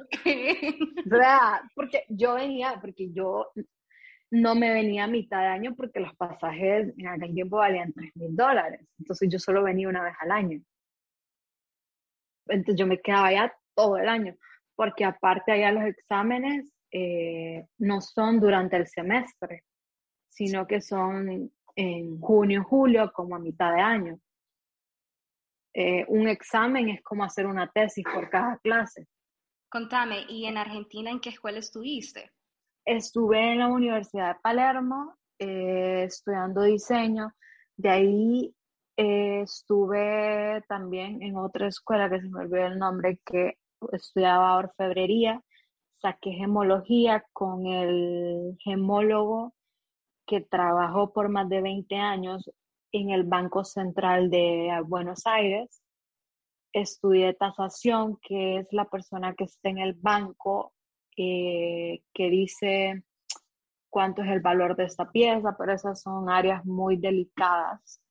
porque 1.74 2.04
yo 2.08 2.34
venía, 2.34 2.78
porque 2.80 3.12
yo 3.12 3.50
no 4.30 4.54
me 4.54 4.72
venía 4.72 5.04
a 5.04 5.08
mitad 5.08 5.40
de 5.40 5.46
año 5.46 5.74
porque 5.76 6.00
los 6.00 6.14
pasajes 6.16 6.94
en 6.96 7.06
aquel 7.06 7.34
tiempo 7.34 7.58
valían 7.58 7.92
3 7.92 8.10
mil 8.16 8.34
dólares. 8.34 8.80
Entonces 8.98 9.28
yo 9.30 9.38
solo 9.38 9.62
venía 9.62 9.88
una 9.88 10.02
vez 10.02 10.14
al 10.20 10.30
año. 10.30 10.60
Entonces 12.48 12.76
yo 12.76 12.86
me 12.86 13.00
quedaba 13.00 13.26
allá 13.28 13.54
todo 13.74 13.98
el 13.98 14.08
año, 14.08 14.34
porque 14.74 15.04
aparte 15.04 15.52
allá 15.52 15.70
los 15.72 15.84
exámenes 15.84 16.72
eh, 16.92 17.66
no 17.78 18.00
son 18.00 18.40
durante 18.40 18.76
el 18.76 18.86
semestre, 18.86 19.64
sino 20.28 20.66
que 20.66 20.80
son 20.80 21.50
en 21.76 22.18
junio, 22.20 22.64
julio, 22.64 23.12
como 23.12 23.36
a 23.36 23.38
mitad 23.38 23.72
de 23.72 23.80
año. 23.80 24.18
Eh, 25.74 26.06
un 26.08 26.26
examen 26.26 26.88
es 26.88 27.02
como 27.02 27.22
hacer 27.22 27.46
una 27.46 27.70
tesis 27.70 28.04
por 28.12 28.30
cada 28.30 28.56
clase. 28.58 29.06
Contame, 29.70 30.24
¿y 30.28 30.46
en 30.46 30.56
Argentina 30.56 31.10
en 31.10 31.20
qué 31.20 31.28
escuela 31.28 31.58
estuviste? 31.58 32.32
Estuve 32.86 33.52
en 33.52 33.58
la 33.58 33.68
Universidad 33.68 34.34
de 34.34 34.40
Palermo 34.40 35.16
eh, 35.38 36.04
estudiando 36.04 36.62
diseño. 36.62 37.34
De 37.76 37.90
ahí 37.90 38.54
eh, 38.96 39.42
estuve 39.42 40.64
también 40.68 41.22
en 41.22 41.36
otra 41.36 41.66
escuela 41.68 42.08
que 42.08 42.22
se 42.22 42.28
me 42.30 42.40
olvidó 42.40 42.66
el 42.66 42.78
nombre, 42.78 43.20
que 43.26 43.58
estudiaba 43.92 44.56
orfebrería. 44.56 45.42
Saqué 46.00 46.30
gemología 46.30 47.22
con 47.34 47.66
el 47.66 48.56
gemólogo 48.60 49.55
que 50.26 50.40
trabajó 50.40 51.12
por 51.12 51.28
más 51.28 51.48
de 51.48 51.60
20 51.62 51.96
años 51.96 52.50
en 52.92 53.10
el 53.10 53.24
Banco 53.24 53.64
Central 53.64 54.30
de 54.30 54.70
Buenos 54.86 55.26
Aires. 55.26 55.82
Estudié 56.72 57.34
tasación, 57.34 58.18
que 58.22 58.58
es 58.58 58.66
la 58.72 58.84
persona 58.86 59.34
que 59.34 59.44
está 59.44 59.68
en 59.70 59.78
el 59.78 59.94
banco 59.94 60.72
eh, 61.16 62.02
que 62.12 62.28
dice 62.28 63.02
cuánto 63.88 64.22
es 64.22 64.28
el 64.28 64.40
valor 64.40 64.76
de 64.76 64.84
esta 64.84 65.10
pieza, 65.10 65.56
pero 65.58 65.72
esas 65.72 66.02
son 66.02 66.28
áreas 66.28 66.64
muy 66.66 66.98
delicadas 66.98 68.02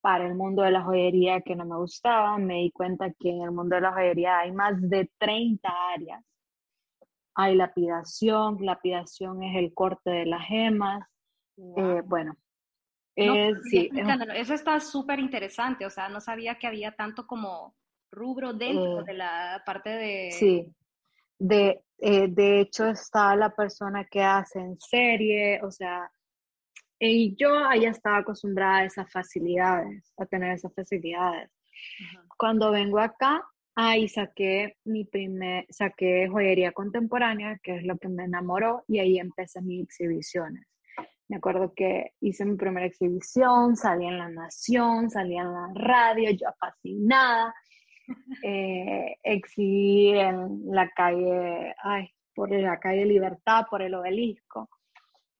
para 0.00 0.26
el 0.26 0.34
mundo 0.34 0.62
de 0.62 0.70
la 0.70 0.82
joyería 0.82 1.42
que 1.42 1.54
no 1.54 1.66
me 1.66 1.76
gustaba. 1.76 2.38
Me 2.38 2.54
di 2.54 2.70
cuenta 2.70 3.12
que 3.18 3.30
en 3.30 3.42
el 3.42 3.52
mundo 3.52 3.76
de 3.76 3.82
la 3.82 3.92
joyería 3.92 4.38
hay 4.40 4.52
más 4.52 4.80
de 4.80 5.10
30 5.18 5.68
áreas. 5.94 6.24
Hay 7.34 7.54
lapidación, 7.56 8.58
lapidación 8.60 9.42
es 9.42 9.56
el 9.56 9.74
corte 9.74 10.10
de 10.10 10.26
las 10.26 10.46
gemas. 10.46 11.06
Eh, 11.56 12.02
bueno, 12.04 12.36
sí, 13.14 13.90
eso 14.34 14.54
está 14.54 14.80
súper 14.80 15.18
interesante, 15.18 15.84
o 15.84 15.90
sea, 15.90 16.08
no 16.08 16.20
sabía 16.20 16.56
que 16.58 16.66
había 16.66 16.92
tanto 16.92 17.26
como 17.26 17.74
rubro 18.10 18.52
dentro 18.52 19.00
eh, 19.00 19.04
de 19.06 19.14
la 19.14 19.62
parte 19.64 19.90
de... 19.90 20.30
Sí, 20.32 20.66
de, 21.38 21.82
eh, 21.98 22.28
de 22.28 22.60
hecho 22.60 22.86
está 22.86 23.34
la 23.36 23.50
persona 23.50 24.04
que 24.04 24.22
hace 24.22 24.60
en 24.60 24.78
serie, 24.80 25.60
o 25.62 25.70
sea, 25.70 26.10
y 26.98 27.34
yo 27.36 27.50
ya 27.80 27.90
estaba 27.90 28.18
acostumbrada 28.18 28.78
a 28.78 28.84
esas 28.84 29.10
facilidades, 29.10 30.12
a 30.16 30.26
tener 30.26 30.52
esas 30.52 30.72
facilidades. 30.72 31.50
Cuando 32.38 32.70
vengo 32.70 33.00
acá, 33.00 33.42
ahí 33.74 34.08
saqué 34.08 34.76
mi 34.84 35.04
primer, 35.04 35.66
saqué 35.68 36.28
joyería 36.28 36.70
contemporánea, 36.70 37.58
que 37.60 37.76
es 37.76 37.82
lo 37.82 37.98
que 37.98 38.08
me 38.08 38.24
enamoró, 38.24 38.84
y 38.86 39.00
ahí 39.00 39.18
empecé 39.18 39.60
mis 39.62 39.82
exhibiciones. 39.82 40.64
Me 41.32 41.38
acuerdo 41.38 41.72
que 41.74 42.12
hice 42.20 42.44
mi 42.44 42.58
primera 42.58 42.84
exhibición, 42.84 43.74
salí 43.74 44.04
en 44.04 44.18
La 44.18 44.28
Nación, 44.28 45.08
salí 45.08 45.38
en 45.38 45.50
la 45.50 45.72
radio, 45.74 46.30
yo 46.30 46.48
fascinada. 46.60 47.54
Eh, 48.44 49.16
exhibí 49.22 50.10
en 50.18 50.60
la 50.66 50.90
calle, 50.90 51.74
ay, 51.82 52.10
por 52.34 52.50
la 52.50 52.78
calle 52.78 53.06
Libertad, 53.06 53.64
por 53.70 53.80
el 53.80 53.94
obelisco, 53.94 54.68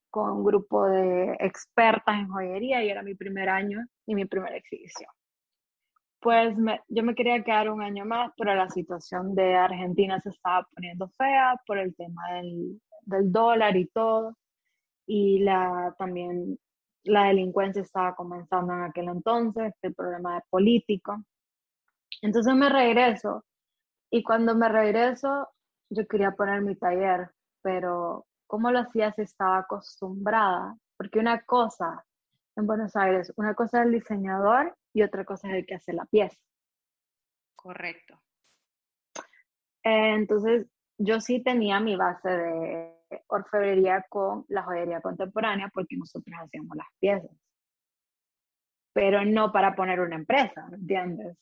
con 0.08 0.30
un 0.30 0.44
grupo 0.44 0.86
de 0.86 1.36
expertas 1.40 2.20
en 2.20 2.28
joyería 2.28 2.82
y 2.82 2.88
era 2.88 3.02
mi 3.02 3.14
primer 3.14 3.50
año 3.50 3.84
y 4.06 4.14
mi 4.14 4.24
primera 4.24 4.56
exhibición. 4.56 5.10
Pues 6.20 6.56
yo 6.88 7.02
me 7.02 7.14
quería 7.14 7.42
quedar 7.42 7.68
un 7.68 7.82
año 7.82 8.06
más, 8.06 8.32
pero 8.38 8.54
la 8.54 8.70
situación 8.70 9.34
de 9.34 9.54
Argentina 9.56 10.18
se 10.20 10.30
estaba 10.30 10.66
poniendo 10.74 11.10
fea 11.18 11.56
por 11.66 11.76
el 11.76 11.94
tema 11.94 12.22
del, 12.34 12.80
del 13.02 13.30
dólar 13.30 13.76
y 13.76 13.86
todo. 13.88 14.34
Y 15.06 15.40
la, 15.40 15.94
también 15.98 16.58
la 17.04 17.24
delincuencia 17.24 17.82
estaba 17.82 18.14
comenzando 18.14 18.72
en 18.72 18.82
aquel 18.82 19.08
entonces, 19.08 19.74
el 19.82 19.94
problema 19.94 20.36
de 20.36 20.42
político. 20.48 21.24
Entonces 22.20 22.54
me 22.54 22.68
regreso 22.68 23.44
y 24.10 24.22
cuando 24.22 24.54
me 24.54 24.68
regreso 24.68 25.48
yo 25.90 26.06
quería 26.06 26.32
poner 26.32 26.62
mi 26.62 26.76
taller, 26.76 27.30
pero 27.62 28.26
¿cómo 28.46 28.70
lo 28.70 28.80
hacía 28.80 29.12
si 29.12 29.22
estaba 29.22 29.58
acostumbrada? 29.58 30.76
Porque 30.96 31.18
una 31.18 31.42
cosa 31.44 32.04
en 32.56 32.66
Buenos 32.66 32.94
Aires, 32.96 33.32
una 33.36 33.54
cosa 33.54 33.80
es 33.80 33.86
el 33.86 33.92
diseñador 33.92 34.76
y 34.92 35.02
otra 35.02 35.24
cosa 35.24 35.48
es 35.48 35.54
el 35.54 35.66
que 35.66 35.74
hace 35.74 35.92
la 35.92 36.04
pieza. 36.06 36.36
Correcto. 37.56 38.20
entonces 39.82 40.66
yo 40.98 41.20
sí 41.20 41.42
tenía 41.42 41.80
mi 41.80 41.96
base 41.96 42.28
de 42.28 43.01
orfebrería 43.28 44.04
con 44.08 44.44
la 44.48 44.62
joyería 44.62 45.00
contemporánea 45.00 45.70
porque 45.72 45.96
nosotros 45.96 46.36
hacíamos 46.40 46.76
las 46.76 46.86
piezas. 46.98 47.30
Pero 48.92 49.24
no 49.24 49.52
para 49.52 49.74
poner 49.74 50.00
una 50.00 50.16
empresa, 50.16 50.66
¿entiendes? 50.72 51.36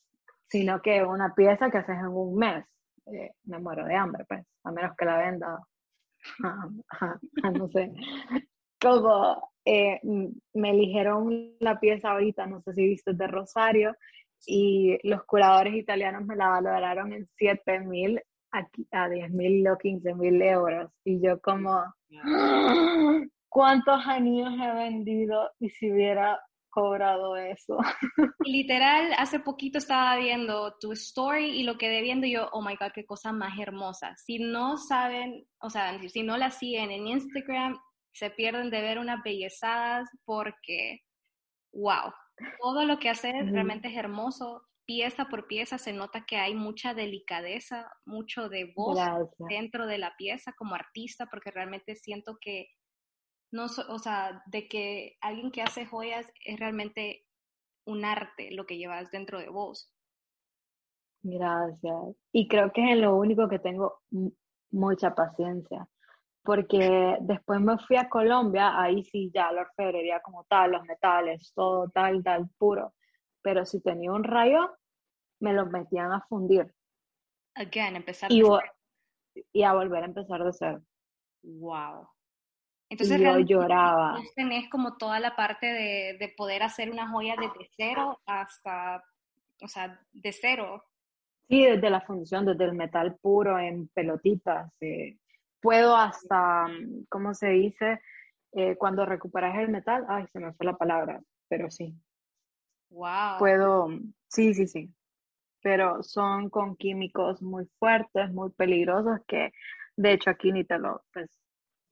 sino 0.50 0.83
que 0.83 1.02
una 1.04 1.35
pieza 1.35 1.70
que 1.70 1.78
haces 1.78 1.96
en 1.96 2.09
un 2.09 2.37
mes. 2.37 2.64
Eh, 3.06 3.30
me 3.44 3.59
muero 3.59 3.85
de 3.87 3.94
hambre, 3.94 4.24
pues, 4.28 4.44
a 4.64 4.72
menos 4.72 4.96
que 4.96 5.04
la 5.04 5.18
venda, 5.18 5.59
no 7.54 7.68
sé. 7.68 7.92
Como 8.80 9.50
eh, 9.64 10.00
me 10.54 10.70
eligieron 10.70 11.54
la 11.61 11.78
pieza 11.78 12.11
ahorita, 12.11 12.46
no 12.46 12.61
sé 12.62 12.74
si 12.74 12.87
viste, 12.87 13.14
de 13.14 13.26
Rosario, 13.26 13.96
y 14.46 14.98
los 15.09 15.24
curadores 15.24 15.74
italianos 15.74 16.24
me 16.24 16.37
la 16.37 16.48
valoraron 16.48 17.12
en 17.12 17.28
7 17.37 17.80
mil 18.52 18.88
a 18.92 19.08
10 19.08 19.30
mil 19.30 19.68
o 19.68 19.78
15 19.78 20.14
mil 20.14 20.42
euros. 20.42 20.90
Y 21.04 21.20
yo 21.20 21.40
como, 21.40 21.82
¿cuántos 23.48 24.06
anillos 24.06 24.52
he 24.52 24.72
vendido? 24.72 25.50
Y 25.58 25.70
si 25.70 25.90
hubiera 25.90 26.40
cobrado 26.70 27.36
eso. 27.36 27.78
Literal, 28.44 29.12
hace 29.18 29.40
poquito 29.40 29.78
estaba 29.78 30.16
viendo 30.16 30.76
tu 30.80 30.92
story 30.92 31.46
y 31.46 31.64
lo 31.64 31.76
quedé 31.76 32.00
viendo 32.00 32.26
y 32.26 32.32
yo, 32.32 32.48
oh 32.52 32.62
my 32.62 32.76
god, 32.76 32.92
qué 32.94 33.04
cosa 33.04 33.32
más 33.32 33.58
hermosa. 33.58 34.14
Si 34.16 34.38
no 34.38 34.78
saben, 34.78 35.46
o 35.60 35.68
sea, 35.68 35.98
si 36.08 36.22
no 36.22 36.38
la 36.38 36.50
siguen 36.50 36.90
en 36.90 37.08
Instagram, 37.08 37.78
se 38.12 38.30
pierden 38.30 38.70
de 38.70 38.80
ver 38.80 38.98
unas 38.98 39.22
bellezadas 39.22 40.08
porque, 40.24 41.00
wow, 41.72 42.12
todo 42.62 42.84
lo 42.84 42.98
que 42.98 43.10
haces 43.10 43.34
realmente 43.50 43.88
es 43.88 43.96
hermoso. 43.96 44.62
Pieza 44.90 45.26
por 45.26 45.46
pieza 45.46 45.79
se 45.79 45.92
nota 45.92 46.24
que 46.26 46.35
hay 46.35 46.53
mucha 46.53 46.94
delicadeza, 46.94 47.88
mucho 48.05 48.48
de 48.48 48.72
voz 48.74 48.98
dentro 49.48 49.87
de 49.87 49.98
la 49.98 50.16
pieza 50.18 50.53
como 50.59 50.74
artista, 50.74 51.29
porque 51.31 51.53
realmente 51.53 51.94
siento 51.94 52.38
que 52.40 52.66
no, 53.53 53.66
o 53.66 53.98
sea, 54.00 54.42
de 54.46 54.66
que 54.66 55.16
alguien 55.20 55.53
que 55.53 55.62
hace 55.62 55.87
joyas 55.87 56.26
es 56.44 56.59
realmente 56.59 57.24
un 57.87 58.05
arte 58.05 58.50
lo 58.50 58.66
que 58.66 58.79
llevas 58.79 59.12
dentro 59.12 59.38
de 59.38 59.48
vos. 59.48 59.94
Gracias. 61.22 62.16
Y 62.33 62.48
creo 62.48 62.72
que 62.72 62.90
es 62.90 62.98
lo 62.98 63.14
único 63.14 63.48
que 63.48 63.61
tengo 63.61 64.00
mucha 64.72 65.14
paciencia, 65.14 65.87
porque 66.42 67.16
después 67.20 67.61
me 67.61 67.79
fui 67.79 67.96
a 67.96 68.09
Colombia, 68.09 68.72
ahí 68.76 69.05
sí 69.05 69.31
ya 69.33 69.53
la 69.53 69.61
orfebrería 69.61 70.18
como 70.18 70.42
tal, 70.48 70.72
los 70.72 70.83
metales, 70.83 71.53
todo 71.55 71.88
tal, 71.90 72.24
tal, 72.24 72.50
puro. 72.59 72.92
Pero 73.40 73.64
si 73.64 73.81
tenía 73.81 74.11
un 74.11 74.24
rayo, 74.24 74.68
me 75.40 75.53
los 75.53 75.70
metían 75.70 76.12
a 76.12 76.20
fundir. 76.29 76.72
Again, 77.55 77.96
empezar 77.96 78.31
y, 78.31 78.42
y 79.53 79.62
a 79.62 79.72
volver 79.72 80.03
a 80.03 80.07
empezar 80.07 80.44
de 80.44 80.53
cero. 80.53 80.83
Wow. 81.42 82.09
Entonces, 82.88 83.20
yo 83.20 83.38
lloraba. 83.38 84.20
tenés 84.35 84.68
como 84.68 84.96
toda 84.96 85.20
la 85.20 85.37
parte 85.37 85.66
de, 85.66 86.16
de, 86.18 86.35
poder 86.37 86.62
hacer 86.62 86.90
una 86.90 87.09
joya 87.09 87.37
desde 87.37 87.70
cero 87.76 88.20
hasta, 88.26 89.05
o 89.62 89.68
sea, 89.68 90.00
de 90.12 90.33
cero. 90.33 90.83
Sí, 91.48 91.64
desde 91.64 91.88
la 91.88 92.00
fundición, 92.00 92.46
desde 92.46 92.64
el 92.64 92.74
metal 92.74 93.16
puro 93.22 93.59
en 93.59 93.88
pelotitas. 93.88 94.72
Eh, 94.81 95.18
puedo 95.61 95.96
hasta, 95.96 96.66
¿cómo 97.09 97.33
se 97.35 97.48
dice? 97.50 98.00
Eh, 98.53 98.76
cuando 98.76 99.07
recuperas 99.07 99.57
el 99.59 99.68
metal, 99.68 100.05
ay, 100.09 100.26
se 100.33 100.40
me 100.40 100.53
fue 100.53 100.66
la 100.66 100.76
palabra, 100.76 101.20
pero 101.48 101.70
sí. 101.70 101.94
Wow. 102.90 103.38
Puedo, 103.38 103.88
sí, 104.29 104.53
sí, 104.53 104.66
sí. 104.66 104.92
Pero 105.62 106.03
son 106.03 106.49
con 106.51 106.77
químicos 106.77 107.42
muy 107.42 107.66
fuertes, 107.79 108.33
muy 108.33 108.51
peligrosos, 108.51 109.20
que 109.27 109.53
de 109.96 110.12
hecho 110.12 110.31
aquí 110.31 110.53
ni 110.53 110.64
te 110.64 110.79
lo, 110.79 111.03
pues, 111.12 111.29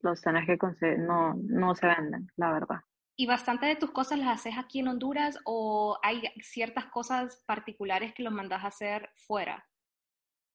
los 0.00 0.20
tenés 0.20 0.46
que 0.46 0.58
conseguir, 0.58 1.00
no, 1.00 1.34
no 1.34 1.74
se 1.74 1.86
venden, 1.86 2.30
la 2.36 2.52
verdad. 2.52 2.80
¿Y 3.16 3.26
bastante 3.26 3.66
de 3.66 3.76
tus 3.76 3.90
cosas 3.90 4.18
las 4.18 4.28
haces 4.28 4.56
aquí 4.56 4.78
en 4.78 4.88
Honduras 4.88 5.40
o 5.44 5.98
hay 6.02 6.22
ciertas 6.40 6.86
cosas 6.86 7.42
particulares 7.46 8.14
que 8.14 8.22
los 8.22 8.32
mandas 8.32 8.62
a 8.62 8.68
hacer 8.68 9.10
fuera? 9.16 9.66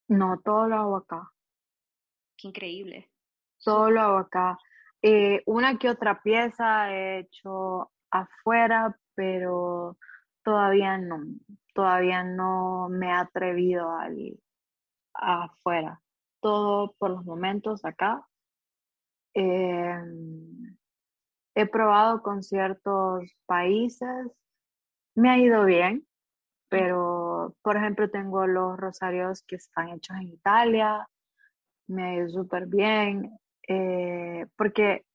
No, 0.08 0.40
todo 0.40 0.68
lo 0.70 0.78
hago 0.78 0.96
acá. 0.96 1.30
Qué 2.38 2.48
increíble. 2.48 3.12
Todo 3.64 3.92
lo 3.92 4.02
hago 4.02 4.18
acá. 4.18 4.58
Eh, 5.02 5.44
una 5.46 5.78
que 5.78 5.90
otra 5.90 6.22
pieza 6.22 6.90
he 6.94 7.20
hecho 7.20 7.92
afuera, 8.10 8.98
pero 9.14 9.98
todavía 10.44 10.98
no, 10.98 11.24
todavía 11.74 12.24
no 12.24 12.90
me 12.90 13.08
he 13.08 13.12
atrevido 13.12 13.96
a 13.98 14.12
ir 14.12 14.40
afuera. 15.14 16.02
Todo 16.42 16.94
por 16.98 17.12
los 17.12 17.26
momentos 17.26 17.86
acá 17.86 18.28
Em, 19.34 20.78
he 21.56 21.66
probado 21.68 22.22
con 22.22 22.44
ciertos 22.44 23.24
países, 23.46 24.28
me 25.16 25.30
ha 25.30 25.38
ido 25.40 25.66
bien, 25.66 26.06
pero 26.70 27.56
por 27.62 27.78
ejemplo 27.78 28.10
tengo 28.10 28.48
los 28.48 28.78
rosarios 28.78 29.44
que 29.44 29.56
están 29.56 29.90
hechos 29.90 30.18
en 30.18 30.30
Italia, 30.30 31.08
me 31.88 32.04
ha 32.04 32.16
ido 32.16 32.30
súper 32.30 32.68
bien, 32.68 33.38
eh, 33.68 34.46
porque 34.56 35.06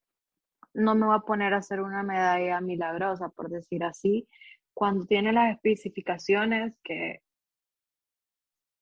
no 0.75 0.95
me 0.95 1.07
voy 1.07 1.17
a 1.17 1.21
poner 1.21 1.55
a 1.55 1.59
hacer 1.59 1.81
una 1.81 2.03
medalla 2.03 2.61
milagrosa, 2.61 3.29
por 3.31 3.49
decir 3.51 3.85
así, 3.85 4.29
cuando 4.79 5.07
tiene 5.07 5.33
las 5.33 5.57
especificaciones 5.57 6.73
que, 6.85 7.21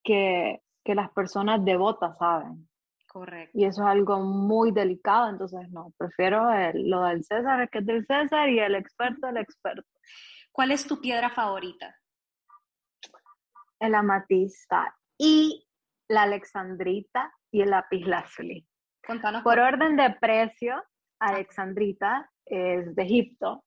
que, 0.03 0.61
que 0.85 0.93
las 0.93 1.09
personas 1.09 1.65
devotas 1.65 2.19
saben. 2.19 2.69
Correcto. 3.07 3.57
Y 3.57 3.65
eso 3.65 3.81
es 3.81 3.87
algo 3.87 4.19
muy 4.19 4.71
delicado, 4.71 5.27
entonces 5.27 5.67
no, 5.71 5.91
prefiero 5.97 6.51
lo 6.75 7.01
del 7.01 7.23
César, 7.23 7.67
que 7.71 7.79
es 7.79 7.85
del 7.87 8.05
César, 8.05 8.47
y 8.47 8.59
el 8.59 8.75
experto, 8.75 9.27
el 9.27 9.37
experto. 9.37 9.89
¿Cuál 10.51 10.69
es 10.69 10.85
tu 10.85 11.01
piedra 11.01 11.31
favorita? 11.31 11.95
El 13.79 13.95
amatista 13.95 14.95
y 15.17 15.67
la 16.09 16.21
alexandrita 16.23 17.33
y 17.49 17.61
el 17.61 17.71
lapislázuli. 17.71 18.67
Por 19.43 19.57
orden 19.57 19.95
de 19.97 20.15
precio, 20.21 20.75
alexandrita 21.17 22.29
es 22.45 22.93
de 22.95 23.01
Egipto 23.01 23.63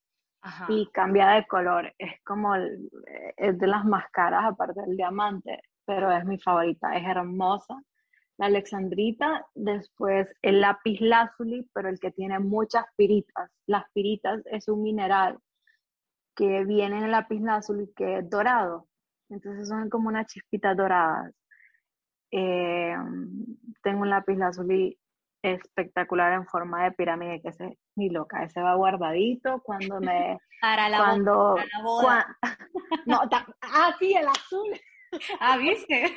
y 0.68 0.86
cambia 0.92 1.30
de 1.30 1.46
color. 1.46 1.92
Es 1.98 2.22
como, 2.24 2.54
es 2.54 3.58
de 3.58 3.66
las 3.66 3.84
más 3.84 4.10
caras 4.10 4.44
aparte 4.44 4.80
del 4.80 4.96
diamante, 4.96 5.60
pero 5.84 6.10
es 6.10 6.24
mi 6.24 6.38
favorita, 6.38 6.96
es 6.96 7.06
hermosa 7.06 7.82
la 8.40 8.46
alexandrita, 8.46 9.46
después 9.54 10.26
el 10.40 10.62
lápiz 10.62 10.98
lazuli, 11.02 11.68
pero 11.74 11.90
el 11.90 12.00
que 12.00 12.10
tiene 12.10 12.38
muchas 12.38 12.86
piritas. 12.96 13.50
Las 13.66 13.84
piritas 13.92 14.40
es 14.46 14.66
un 14.68 14.82
mineral 14.82 15.38
que 16.34 16.64
viene 16.64 16.96
en 16.96 17.04
el 17.04 17.10
lápiz 17.10 17.38
lazuli 17.42 17.92
que 17.94 18.20
es 18.20 18.30
dorado, 18.30 18.88
entonces 19.28 19.68
son 19.68 19.90
como 19.90 20.08
unas 20.08 20.26
chispitas 20.26 20.74
doradas. 20.74 21.34
Eh, 22.30 22.96
tengo 23.82 24.00
un 24.00 24.10
lápiz 24.10 24.36
lazuli 24.36 24.98
espectacular 25.42 26.32
en 26.32 26.46
forma 26.46 26.84
de 26.84 26.92
pirámide 26.92 27.40
que 27.40 27.48
es 27.48 27.58
mi 27.96 28.10
loca, 28.10 28.42
ese 28.44 28.60
va 28.60 28.74
guardadito 28.74 29.60
cuando 29.62 30.00
me 30.00 30.38
para 30.60 30.88
la 30.88 30.98
cuando, 30.98 31.56
boda, 31.82 32.36
no, 33.06 33.20
ah 33.62 33.96
sí, 33.98 34.14
el 34.14 34.28
azul. 34.28 34.80
Ah, 35.40 35.56
¿viste? 35.56 36.14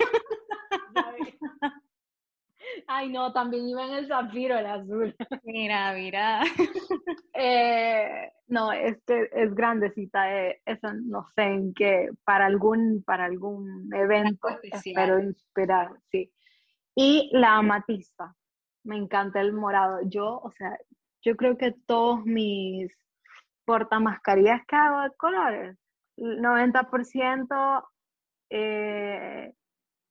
Ay, 2.87 3.09
no, 3.11 3.33
también 3.33 3.67
iba 3.67 3.85
en 3.87 3.93
el 3.93 4.07
zafiro, 4.07 4.57
el 4.57 4.67
azul. 4.67 5.15
Mira, 5.43 5.93
mira. 5.93 6.43
Eh, 7.33 8.31
no, 8.47 8.71
este 8.71 9.29
es 9.33 9.53
grandecita, 9.55 10.31
eh, 10.31 10.61
eso 10.63 10.93
no 10.93 11.25
sé 11.35 11.41
en 11.41 11.73
qué, 11.73 12.09
para 12.23 12.45
algún, 12.45 13.03
para 13.03 13.25
algún 13.25 13.89
evento 13.93 14.47
espero 14.61 15.19
inspirar, 15.19 15.89
sí. 16.11 16.31
Y 16.95 17.31
la 17.33 17.57
amatista, 17.57 18.35
me 18.83 18.97
encanta 18.97 19.41
el 19.41 19.53
morado. 19.53 19.99
Yo, 20.05 20.39
o 20.43 20.51
sea, 20.51 20.77
yo 21.21 21.35
creo 21.35 21.57
que 21.57 21.73
todos 21.85 22.23
mis 22.25 22.91
portamascarillas 23.65 24.61
que 24.67 24.75
hago 24.75 25.01
de 25.01 25.11
colores, 25.15 25.77
90% 26.17 27.83
eh, 28.49 29.53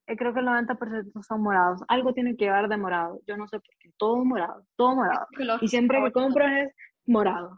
eh, 0.06 0.16
creo 0.16 0.34
que 0.34 0.40
el 0.40 0.46
90% 0.46 1.22
son 1.22 1.42
morados. 1.42 1.82
Algo 1.88 2.12
tiene 2.12 2.36
que 2.36 2.46
llevar 2.46 2.68
de 2.68 2.76
morado. 2.76 3.20
Yo 3.26 3.36
no 3.36 3.46
sé 3.46 3.58
por 3.58 3.76
qué. 3.78 3.90
Todo 3.96 4.24
morado, 4.24 4.64
todo 4.76 4.96
morado. 4.96 5.26
Y 5.60 5.68
siempre 5.68 6.02
que 6.02 6.12
compro 6.12 6.46
es 6.46 6.74
morado. 7.06 7.56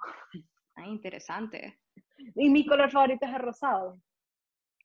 Ah, 0.77 0.87
interesante. 0.87 1.81
Y 2.35 2.51
mi 2.51 2.67
color 2.67 2.91
favorito 2.91 3.25
es 3.27 3.33
el 3.33 3.41
rosado. 3.41 3.99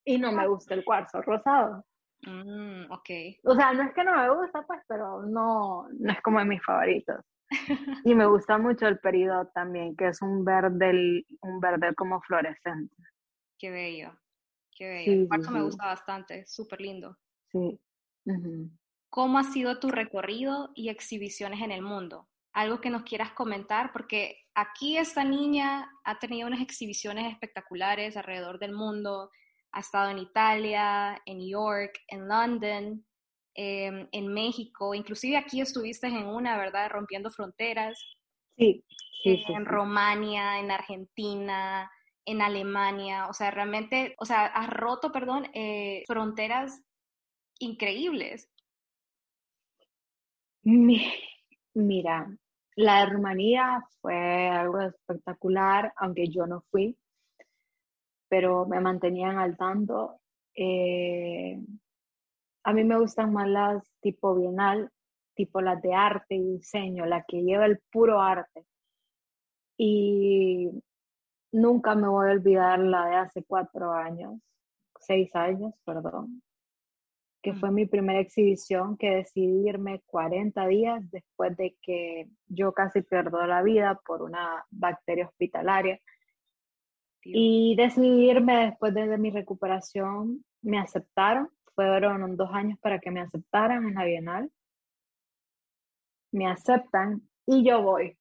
Y 0.05 0.17
no 0.17 0.31
me 0.31 0.47
gusta 0.47 0.73
el 0.73 0.85
cuarzo 0.85 1.21
rosado. 1.21 1.85
Mm, 2.21 2.91
ok. 2.91 3.09
O 3.43 3.55
sea, 3.55 3.73
no 3.73 3.83
es 3.83 3.93
que 3.93 4.03
no 4.03 4.15
me 4.15 4.29
gusta, 4.29 4.65
pues, 4.65 4.81
pero 4.87 5.23
no, 5.23 5.87
no 5.89 6.11
es 6.11 6.21
como 6.21 6.39
de 6.39 6.45
mis 6.45 6.63
favoritos. 6.63 7.23
y 8.05 8.13
me 8.13 8.25
gusta 8.25 8.57
mucho 8.57 8.87
el 8.87 8.99
peridot 8.99 9.51
también, 9.53 9.95
que 9.95 10.07
es 10.07 10.21
un 10.21 10.43
verde, 10.45 11.25
un 11.41 11.59
verde 11.59 11.95
como 11.95 12.21
fluorescente. 12.21 12.95
Qué 13.57 13.71
bello, 13.71 14.17
qué 14.75 14.87
bello. 14.87 15.11
el 15.13 15.27
cuarzo 15.27 15.51
me 15.51 15.61
gusta 15.61 15.85
bastante, 15.85 16.45
súper 16.45 16.81
lindo. 16.81 17.17
Sí. 17.51 17.79
¿Cómo 19.09 19.39
ha 19.39 19.43
sido 19.43 19.79
tu 19.79 19.89
recorrido 19.89 20.71
y 20.75 20.89
exhibiciones 20.89 21.61
en 21.61 21.71
el 21.71 21.81
mundo? 21.81 22.29
Algo 22.53 22.79
que 22.79 22.89
nos 22.89 23.03
quieras 23.03 23.31
comentar, 23.31 23.91
porque 23.91 24.45
aquí 24.53 24.97
esta 24.97 25.23
niña 25.23 25.91
ha 26.03 26.19
tenido 26.19 26.47
unas 26.47 26.61
exhibiciones 26.61 27.31
espectaculares 27.31 28.15
alrededor 28.17 28.59
del 28.59 28.73
mundo. 28.73 29.31
Ha 29.71 29.79
estado 29.79 30.09
en 30.09 30.19
Italia, 30.19 31.21
en 31.25 31.37
New 31.37 31.49
York, 31.49 31.99
en 32.07 32.27
London, 32.27 33.05
em, 33.55 34.07
en 34.11 34.27
México, 34.33 34.93
inclusive 34.93 35.37
aquí 35.37 35.61
estuviste 35.61 36.07
en 36.07 36.27
una, 36.27 36.57
¿verdad? 36.57 36.89
Rompiendo 36.89 37.29
fronteras. 37.29 37.99
Sí, 38.57 38.83
sí, 39.23 39.43
En 39.47 39.65
Romania, 39.65 40.59
en 40.59 40.71
Argentina, 40.71 41.89
en 42.25 42.41
Alemania, 42.41 43.27
o 43.27 43.33
sea, 43.33 43.51
realmente, 43.51 44.15
o 44.19 44.25
sea, 44.25 44.45
has 44.45 44.69
roto, 44.69 45.11
perdón, 45.11 45.47
eh, 45.53 46.03
fronteras 46.07 46.81
increíbles. 47.59 48.49
Mira, 51.73 52.27
la 52.75 53.05
Rumanía 53.05 53.83
fue 54.01 54.47
algo 54.49 54.81
espectacular, 54.81 55.93
aunque 55.97 56.27
yo 56.29 56.45
no 56.45 56.63
fui, 56.69 56.97
pero 58.29 58.65
me 58.65 58.79
mantenían 58.79 59.37
al 59.37 59.57
tanto. 59.57 60.21
Eh, 60.55 61.59
a 62.63 62.73
mí 62.73 62.83
me 62.83 62.99
gustan 62.99 63.33
más 63.33 63.47
las 63.47 63.83
tipo 64.01 64.35
bienal, 64.35 64.91
tipo 65.35 65.61
las 65.61 65.81
de 65.81 65.93
arte 65.93 66.35
y 66.35 66.57
diseño, 66.57 67.05
la 67.05 67.23
que 67.27 67.41
lleva 67.41 67.65
el 67.65 67.79
puro 67.91 68.21
arte. 68.21 68.65
Y 69.77 70.69
nunca 71.51 71.95
me 71.95 72.07
voy 72.07 72.29
a 72.29 72.33
olvidar 72.33 72.79
la 72.79 73.05
de 73.07 73.15
hace 73.15 73.43
cuatro 73.43 73.93
años, 73.93 74.39
seis 74.99 75.33
años, 75.35 75.73
perdón, 75.85 76.41
que 77.41 77.53
fue 77.53 77.71
mi 77.71 77.85
primera 77.85 78.19
exhibición, 78.19 78.97
que 78.97 79.11
decidí 79.11 79.69
irme 79.69 80.01
40 80.07 80.67
días 80.67 81.09
después 81.09 81.55
de 81.55 81.77
que 81.81 82.27
yo 82.47 82.73
casi 82.73 83.01
pierdo 83.01 83.45
la 83.45 83.63
vida 83.63 83.99
por 84.05 84.21
una 84.21 84.65
bacteria 84.69 85.27
hospitalaria. 85.27 85.99
Y 87.23 87.75
decidí 87.75 88.29
irme 88.29 88.65
después 88.67 88.93
de, 88.93 89.17
mi 89.17 89.31
recuperación, 89.31 90.43
me 90.61 90.79
aceptaron, 90.79 91.49
fueron 91.75 92.35
dos 92.35 92.49
años 92.53 92.79
para 92.79 92.99
que 92.99 93.11
me 93.11 93.21
aceptaran 93.21 93.87
en 93.87 93.95
la 93.95 94.05
Bienal. 94.05 94.51
Me 96.31 96.47
aceptan 96.47 97.21
y 97.45 97.63
yo 97.63 97.81
voy. 97.81 98.17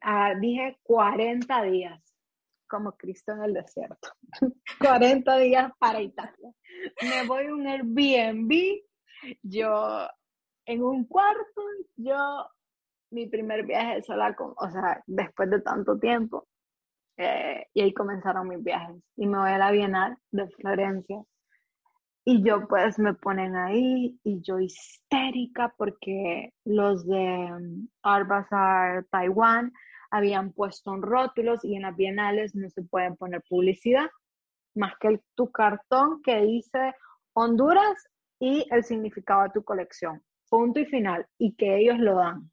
Ah, 0.00 0.34
dije 0.38 0.78
40 0.82 1.62
días 1.62 2.00
como 2.68 2.92
Cristo 2.92 3.32
en 3.32 3.42
el 3.42 3.54
desierto. 3.54 4.08
40 4.80 5.38
días 5.38 5.72
para 5.78 6.00
Italia. 6.00 6.52
Me 7.02 7.26
voy 7.26 7.46
a 7.46 7.54
un 7.54 7.66
Airbnb, 7.66 8.80
yo 9.42 10.08
en 10.66 10.82
un 10.82 11.04
cuarto, 11.04 11.62
yo 11.96 12.46
mi 13.10 13.26
primer 13.26 13.64
viaje 13.66 14.02
sola, 14.02 14.34
con, 14.34 14.54
o 14.56 14.70
sea, 14.70 15.02
después 15.06 15.50
de 15.50 15.60
tanto 15.60 15.98
tiempo. 15.98 16.48
Eh, 17.22 17.66
y 17.74 17.82
ahí 17.82 17.94
comenzaron 17.94 18.48
mis 18.48 18.62
viajes. 18.62 18.96
Y 19.16 19.26
me 19.26 19.38
voy 19.38 19.50
a 19.50 19.58
la 19.58 19.70
Bienal 19.70 20.16
de 20.30 20.48
Florencia. 20.48 21.22
Y 22.24 22.42
yo 22.44 22.68
pues 22.68 22.98
me 22.98 23.14
ponen 23.14 23.56
ahí 23.56 24.18
y 24.22 24.42
yo 24.42 24.60
histérica 24.60 25.74
porque 25.76 26.52
los 26.64 27.04
de 27.06 27.50
um, 27.52 27.88
Art 28.02 28.28
Bazaar 28.28 29.04
Taiwán 29.10 29.72
habían 30.10 30.52
puesto 30.52 30.94
en 30.94 31.02
rótulos 31.02 31.64
y 31.64 31.74
en 31.74 31.82
las 31.82 31.96
bienales 31.96 32.54
no 32.54 32.70
se 32.70 32.82
pueden 32.82 33.16
poner 33.16 33.42
publicidad, 33.48 34.08
más 34.74 34.92
que 35.00 35.20
tu 35.34 35.50
cartón 35.50 36.22
que 36.22 36.42
dice 36.42 36.94
Honduras 37.32 38.08
y 38.38 38.66
el 38.70 38.84
significado 38.84 39.44
de 39.44 39.50
tu 39.50 39.64
colección. 39.64 40.22
Punto 40.48 40.80
y 40.80 40.86
final. 40.86 41.26
Y 41.38 41.54
que 41.54 41.78
ellos 41.78 41.98
lo 41.98 42.16
dan. 42.16 42.50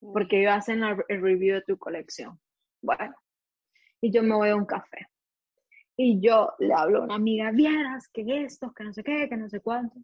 Porque 0.00 0.40
ellos 0.40 0.52
hacen 0.52 0.82
el 0.84 1.22
review 1.22 1.56
de 1.56 1.62
tu 1.62 1.76
colección. 1.76 2.38
Bueno, 2.80 3.14
y 4.02 4.10
yo 4.10 4.22
me 4.22 4.34
voy 4.34 4.50
a 4.50 4.56
un 4.56 4.66
café. 4.66 5.08
Y 5.96 6.20
yo 6.20 6.52
le 6.58 6.74
hablo 6.74 6.98
a 6.98 7.04
una 7.04 7.14
amiga, 7.14 7.52
vieras 7.52 8.08
que 8.08 8.44
esto, 8.44 8.72
que 8.72 8.84
no 8.84 8.92
sé 8.92 9.04
qué, 9.04 9.28
que 9.28 9.36
no 9.36 9.48
sé 9.48 9.60
cuánto. 9.60 10.00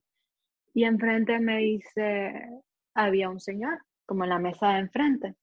Y 0.73 0.85
enfrente 0.85 1.41
me 1.41 1.59
dice, 1.59 2.63
había 2.95 3.29
un 3.29 3.41
señor, 3.41 3.83
como 4.07 4.25
en 4.25 4.31
la 4.31 4.39
mesa 4.39 4.69
de 4.69 4.79
enfrente 4.81 5.35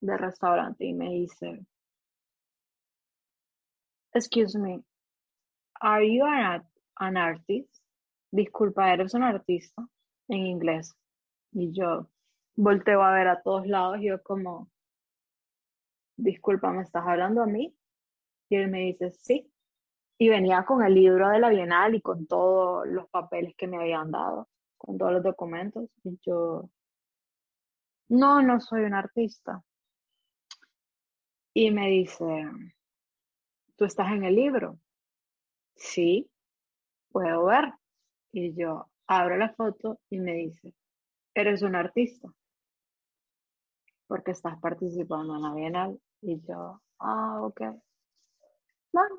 del 0.00 0.18
restaurante 0.18 0.86
y 0.86 0.94
me 0.94 1.10
dice, 1.10 1.66
excuse 4.14 4.58
me, 4.58 4.82
are 5.80 6.06
you 6.06 6.24
an, 6.24 6.62
an 6.96 7.16
artist? 7.18 7.82
Disculpa, 8.32 8.94
¿eres 8.94 9.12
un 9.12 9.24
artista? 9.24 9.86
En 10.28 10.46
inglés. 10.46 10.96
Y 11.52 11.72
yo 11.72 12.08
volteo 12.56 13.02
a 13.02 13.12
ver 13.12 13.28
a 13.28 13.42
todos 13.42 13.66
lados 13.66 13.98
y 14.00 14.06
yo 14.06 14.22
como, 14.22 14.70
disculpa, 16.16 16.72
¿me 16.72 16.82
estás 16.82 17.04
hablando 17.06 17.42
a 17.42 17.46
mí? 17.46 17.74
Y 18.50 18.56
él 18.56 18.68
me 18.70 18.80
dice, 18.80 19.12
sí. 19.12 19.50
Y 20.18 20.28
venía 20.28 20.64
con 20.66 20.82
el 20.84 20.94
libro 20.94 21.30
de 21.30 21.38
la 21.40 21.48
Bienal 21.50 21.94
y 21.94 22.02
con 22.02 22.26
todos 22.26 22.86
los 22.86 23.08
papeles 23.08 23.54
que 23.56 23.66
me 23.68 23.78
habían 23.78 24.10
dado. 24.10 24.48
con 24.78 24.98
todos 24.98 25.12
los 25.12 25.22
documentos. 25.22 25.88
Y 26.04 26.18
yo, 26.26 26.70
no, 28.08 28.42
no 28.42 28.60
soy 28.60 28.82
un 28.82 28.94
artista. 28.94 29.62
Y 31.54 31.70
me 31.70 31.88
dice, 31.88 32.24
¿tú 33.76 33.84
estás 33.84 34.12
en 34.12 34.24
el 34.24 34.34
libro? 34.36 34.78
Sí, 35.76 36.30
puedo 37.12 37.46
ver. 37.46 37.72
Y 38.32 38.54
yo 38.54 38.90
abro 39.06 39.36
la 39.36 39.52
foto 39.54 40.00
y 40.10 40.18
me 40.18 40.34
dice, 40.34 40.74
eres 41.34 41.62
un 41.62 41.76
artista 41.76 42.28
porque 44.06 44.32
estás 44.32 44.58
participando 44.60 45.36
en 45.36 45.42
la 45.42 45.54
Bienal. 45.54 46.00
Y 46.20 46.40
yo, 46.40 46.82
ah, 46.98 47.38
ok. 47.42 47.62
Bueno, 48.92 49.16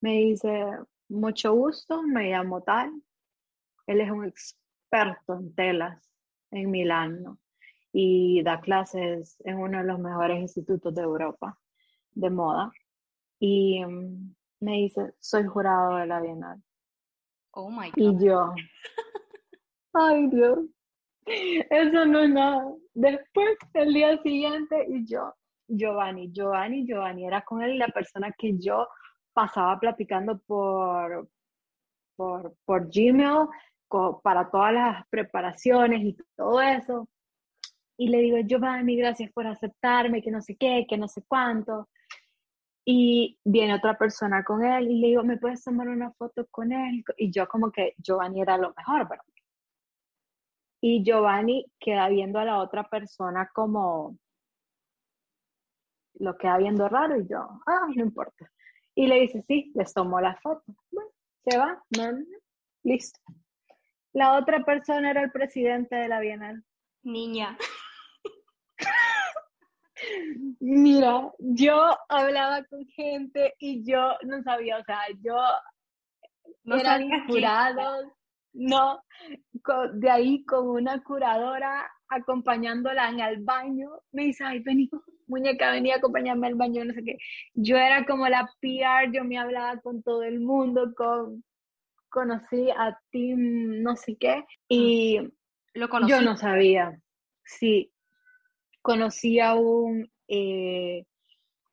me 0.00 0.12
dice, 0.12 0.78
mucho 1.08 1.52
gusto, 1.52 2.02
me 2.02 2.30
llamo 2.30 2.62
tal. 2.62 3.02
Él 3.86 4.00
es 4.00 4.10
un 4.10 4.24
experto 4.24 5.34
en 5.34 5.54
telas 5.54 6.10
en 6.50 6.70
Milán 6.70 7.38
y 7.92 8.42
da 8.42 8.60
clases 8.60 9.36
en 9.44 9.58
uno 9.58 9.78
de 9.78 9.84
los 9.84 9.98
mejores 9.98 10.40
institutos 10.40 10.94
de 10.94 11.02
Europa 11.02 11.58
de 12.12 12.30
moda. 12.30 12.72
Y 13.38 13.84
mm, 13.84 14.34
me 14.60 14.72
dice, 14.72 15.14
soy 15.18 15.44
jurado 15.44 15.96
de 15.96 16.06
la 16.06 16.20
Bienal. 16.20 16.62
Oh 17.52 17.70
my 17.70 17.90
God. 17.90 17.96
Y 17.96 18.24
yo, 18.24 18.54
ay 19.94 20.28
Dios, 20.28 20.58
eso 21.26 22.06
no 22.06 22.20
es 22.20 22.30
nada. 22.30 22.74
Después, 22.94 23.56
el 23.74 23.94
día 23.94 24.22
siguiente, 24.22 24.86
y 24.88 25.04
yo, 25.04 25.34
Giovanni, 25.70 26.30
Giovanni, 26.32 26.84
Giovanni, 26.86 27.26
era 27.26 27.42
con 27.42 27.62
él 27.62 27.78
la 27.78 27.88
persona 27.88 28.32
que 28.32 28.58
yo 28.58 28.88
pasaba 29.32 29.78
platicando 29.78 30.38
por, 30.38 31.28
por, 32.16 32.54
por 32.64 32.88
Gmail 32.90 33.48
para 34.22 34.50
todas 34.50 34.72
las 34.72 35.08
preparaciones 35.08 36.02
y 36.02 36.16
todo 36.36 36.60
eso. 36.60 37.08
Y 37.96 38.08
le 38.08 38.18
digo, 38.18 38.38
Giovanni, 38.38 38.96
gracias 38.96 39.30
por 39.32 39.46
aceptarme, 39.46 40.22
que 40.22 40.30
no 40.30 40.40
sé 40.40 40.56
qué, 40.56 40.86
que 40.88 40.96
no 40.96 41.08
sé 41.08 41.22
cuánto. 41.26 41.88
Y 42.84 43.38
viene 43.44 43.74
otra 43.74 43.98
persona 43.98 44.42
con 44.42 44.64
él 44.64 44.90
y 44.90 45.00
le 45.00 45.06
digo, 45.08 45.22
¿me 45.22 45.36
puedes 45.36 45.62
tomar 45.62 45.88
una 45.88 46.10
foto 46.12 46.46
con 46.50 46.72
él? 46.72 47.04
Y 47.18 47.30
yo 47.30 47.46
como 47.46 47.70
que 47.70 47.94
Giovanni 47.98 48.40
era 48.40 48.56
lo 48.56 48.72
mejor 48.76 49.06
para 49.06 49.22
mí. 49.26 49.34
Y 50.82 51.04
Giovanni 51.04 51.66
queda 51.78 52.08
viendo 52.08 52.38
a 52.38 52.44
la 52.44 52.58
otra 52.58 52.88
persona 52.88 53.50
como 53.52 54.16
lo 56.20 56.36
queda 56.36 56.58
viendo 56.58 56.88
raro 56.88 57.20
y 57.20 57.26
yo, 57.26 57.48
ah, 57.66 57.86
no 57.94 58.02
importa. 58.02 58.50
Y 58.94 59.06
le 59.06 59.20
dice, 59.20 59.42
sí, 59.46 59.72
les 59.74 59.92
tomó 59.92 60.20
la 60.20 60.36
foto. 60.36 60.64
Bueno, 60.90 61.10
se 61.44 61.58
va, 61.58 61.82
listo. 62.82 63.18
La 64.12 64.36
otra 64.38 64.64
persona 64.64 65.10
era 65.10 65.22
el 65.22 65.30
presidente 65.30 65.96
de 65.96 66.08
la 66.08 66.20
Bienal. 66.20 66.64
Niña. 67.02 67.56
Mira, 70.60 71.30
yo 71.38 71.96
hablaba 72.08 72.64
con 72.64 72.84
gente 72.86 73.54
y 73.58 73.84
yo 73.84 74.16
no 74.22 74.42
sabía, 74.42 74.78
o 74.78 74.84
sea, 74.84 75.00
yo 75.22 75.36
no 76.64 76.76
eran 76.76 77.26
jurados, 77.26 78.06
no, 78.52 79.02
de 79.94 80.10
ahí 80.10 80.44
con 80.44 80.68
una 80.68 81.02
curadora 81.02 81.90
acompañándola 82.08 83.08
en 83.10 83.20
el 83.20 83.44
baño, 83.44 83.90
me 84.12 84.24
dice, 84.24 84.44
ay, 84.44 84.60
vení, 84.60 84.90
muñeca, 85.30 85.70
venía 85.70 85.94
a 85.94 85.98
acompañarme 85.98 86.48
al 86.48 86.56
baño, 86.56 86.84
no 86.84 86.92
sé 86.92 87.02
qué. 87.02 87.16
Yo 87.54 87.76
era 87.76 88.04
como 88.04 88.28
la 88.28 88.50
PR, 88.60 89.12
yo 89.12 89.24
me 89.24 89.38
hablaba 89.38 89.80
con 89.80 90.02
todo 90.02 90.22
el 90.22 90.40
mundo, 90.40 90.92
con, 90.94 91.42
conocí 92.10 92.68
a 92.70 92.98
Tim 93.10 93.82
no 93.82 93.96
sé 93.96 94.16
qué, 94.16 94.44
y 94.68 95.20
¿Lo 95.74 95.88
conocí? 95.88 96.12
yo 96.12 96.20
no 96.20 96.36
sabía. 96.36 97.00
Sí, 97.44 97.90
conocí 98.82 99.40
a 99.40 99.54
un 99.54 100.10
eh, 100.28 101.04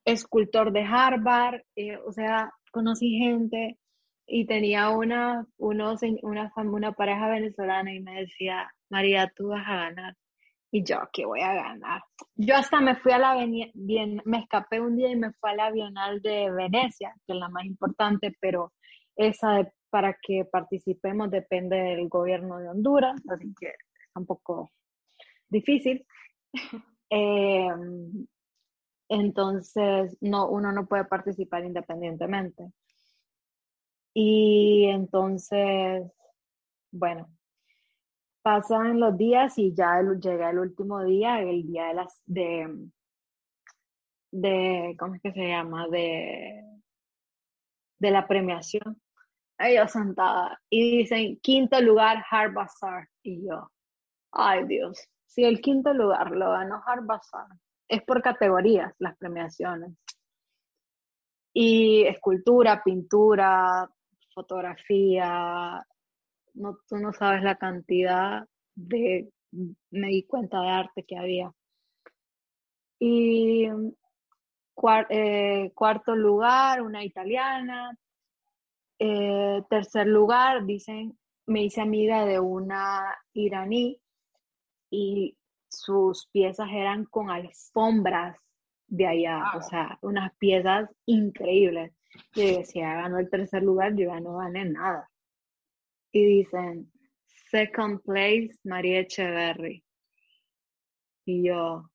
escultor 0.05 0.71
de 0.71 0.83
Harvard, 0.83 1.61
eh, 1.75 1.97
o 1.97 2.11
sea, 2.11 2.51
conocí 2.71 3.17
gente 3.17 3.77
y 4.27 4.45
tenía 4.45 4.89
una, 4.89 5.45
unos, 5.57 6.01
una, 6.21 6.51
una 6.55 6.91
pareja 6.93 7.29
venezolana 7.29 7.93
y 7.93 7.99
me 8.01 8.21
decía, 8.21 8.69
María, 8.89 9.31
tú 9.35 9.49
vas 9.49 9.65
a 9.67 9.75
ganar. 9.75 10.15
Y 10.71 10.83
yo, 10.83 10.97
¿qué 11.13 11.25
voy 11.25 11.41
a 11.41 11.53
ganar? 11.53 12.03
Yo 12.35 12.55
hasta 12.55 12.81
me 12.81 12.95
fui 12.97 13.11
a 13.13 13.19
la 13.19 13.35
bien, 13.73 14.21
me 14.25 14.39
escapé 14.39 14.81
un 14.81 14.97
día 14.97 15.09
y 15.09 15.15
me 15.15 15.31
fui 15.33 15.49
a 15.49 15.55
la 15.55 15.71
Bienal 15.71 16.21
de 16.21 16.51
Venecia, 16.51 17.13
que 17.25 17.33
es 17.33 17.39
la 17.39 17.49
más 17.49 17.65
importante, 17.65 18.35
pero 18.41 18.73
esa 19.15 19.71
para 19.89 20.17
que 20.21 20.45
participemos 20.45 21.31
depende 21.31 21.77
del 21.77 22.09
gobierno 22.09 22.57
de 22.59 22.69
Honduras, 22.69 23.21
así 23.29 23.53
que 23.59 23.67
es 23.67 24.15
un 24.15 24.25
poco 24.25 24.71
difícil. 25.49 26.05
Em, 27.09 28.27
entonces, 29.07 30.17
no, 30.19 30.49
uno 30.49 30.73
no 30.73 30.85
puede 30.87 31.05
participar 31.05 31.63
independientemente. 31.63 32.73
Y 34.13 34.87
entonces, 34.89 36.11
bueno, 36.91 37.29
pasan 38.47 39.01
los 39.01 39.17
días 39.17 39.57
y 39.57 39.75
ya 39.75 40.01
llega 40.01 40.51
el 40.51 40.59
último 40.59 41.03
día, 41.03 41.41
el 41.41 41.67
día 41.67 41.87
de 41.87 41.93
las, 41.95 42.21
de, 42.25 42.87
de, 44.31 44.95
¿cómo 44.97 45.15
es 45.15 45.21
que 45.21 45.33
se 45.33 45.49
llama? 45.49 45.89
De, 45.89 46.63
de 47.99 48.11
la 48.11 48.25
premiación. 48.25 49.01
Ella 49.59 49.85
sentada 49.89 50.61
y 50.69 50.99
dicen, 50.99 51.37
quinto 51.41 51.81
lugar, 51.81 52.23
Hard 52.31 52.53
Bazaar. 52.53 53.09
Y 53.21 53.45
yo, 53.45 53.69
ay 54.31 54.65
Dios, 54.65 55.09
si 55.25 55.43
el 55.43 55.59
quinto 55.59 55.93
lugar 55.93 56.31
lo 56.31 56.51
ganó 56.51 56.81
Hard 56.85 57.05
Bazaar, 57.05 57.49
es 57.89 58.01
por 58.03 58.21
categorías 58.21 58.93
las 58.99 59.17
premiaciones. 59.17 59.91
Y 61.53 62.03
escultura, 62.05 62.81
pintura, 62.81 63.89
fotografía, 64.33 65.85
no, 66.57 66.79
tú 66.87 66.97
no 66.97 67.13
sabes 67.13 67.43
la 67.43 67.55
cantidad 67.55 68.47
de, 68.75 69.29
me 69.91 70.07
di 70.07 70.23
cuenta 70.23 70.61
de 70.61 70.69
arte 70.69 71.03
que 71.03 71.17
había. 71.17 71.51
Y 72.99 73.67
eh, 75.09 75.71
cuarto 75.73 76.15
lugar, 76.15 76.81
una 76.81 77.03
italiana. 77.03 77.97
Eh, 78.99 79.61
tercer 79.69 80.07
lugar, 80.07 80.65
dicen, 80.65 81.17
me 81.45 81.63
hice 81.63 81.81
amiga 81.81 82.25
de 82.25 82.39
una 82.39 83.15
iraní 83.33 84.01
y 84.89 85.37
sus 85.69 86.27
piezas 86.31 86.69
eran 86.71 87.05
con 87.05 87.29
alfombras 87.29 88.37
de 88.87 89.05
allá, 89.05 89.43
o 89.55 89.61
sea, 89.61 89.99
unas 90.01 90.35
piezas 90.37 90.89
increíbles. 91.05 91.93
Y 92.33 92.55
decía, 92.57 92.95
ganó 92.95 93.19
el 93.19 93.29
tercer 93.29 93.61
lugar, 93.61 93.95
yo 93.95 94.07
ya 94.07 94.19
no 94.19 94.37
gané 94.37 94.65
nada 94.65 95.07
y 96.17 96.25
dicen, 96.25 96.91
second 97.51 98.01
place, 98.01 98.51
María 98.63 99.01
Echeverry. 99.01 99.83
Y 101.25 101.47
yo, 101.47 101.89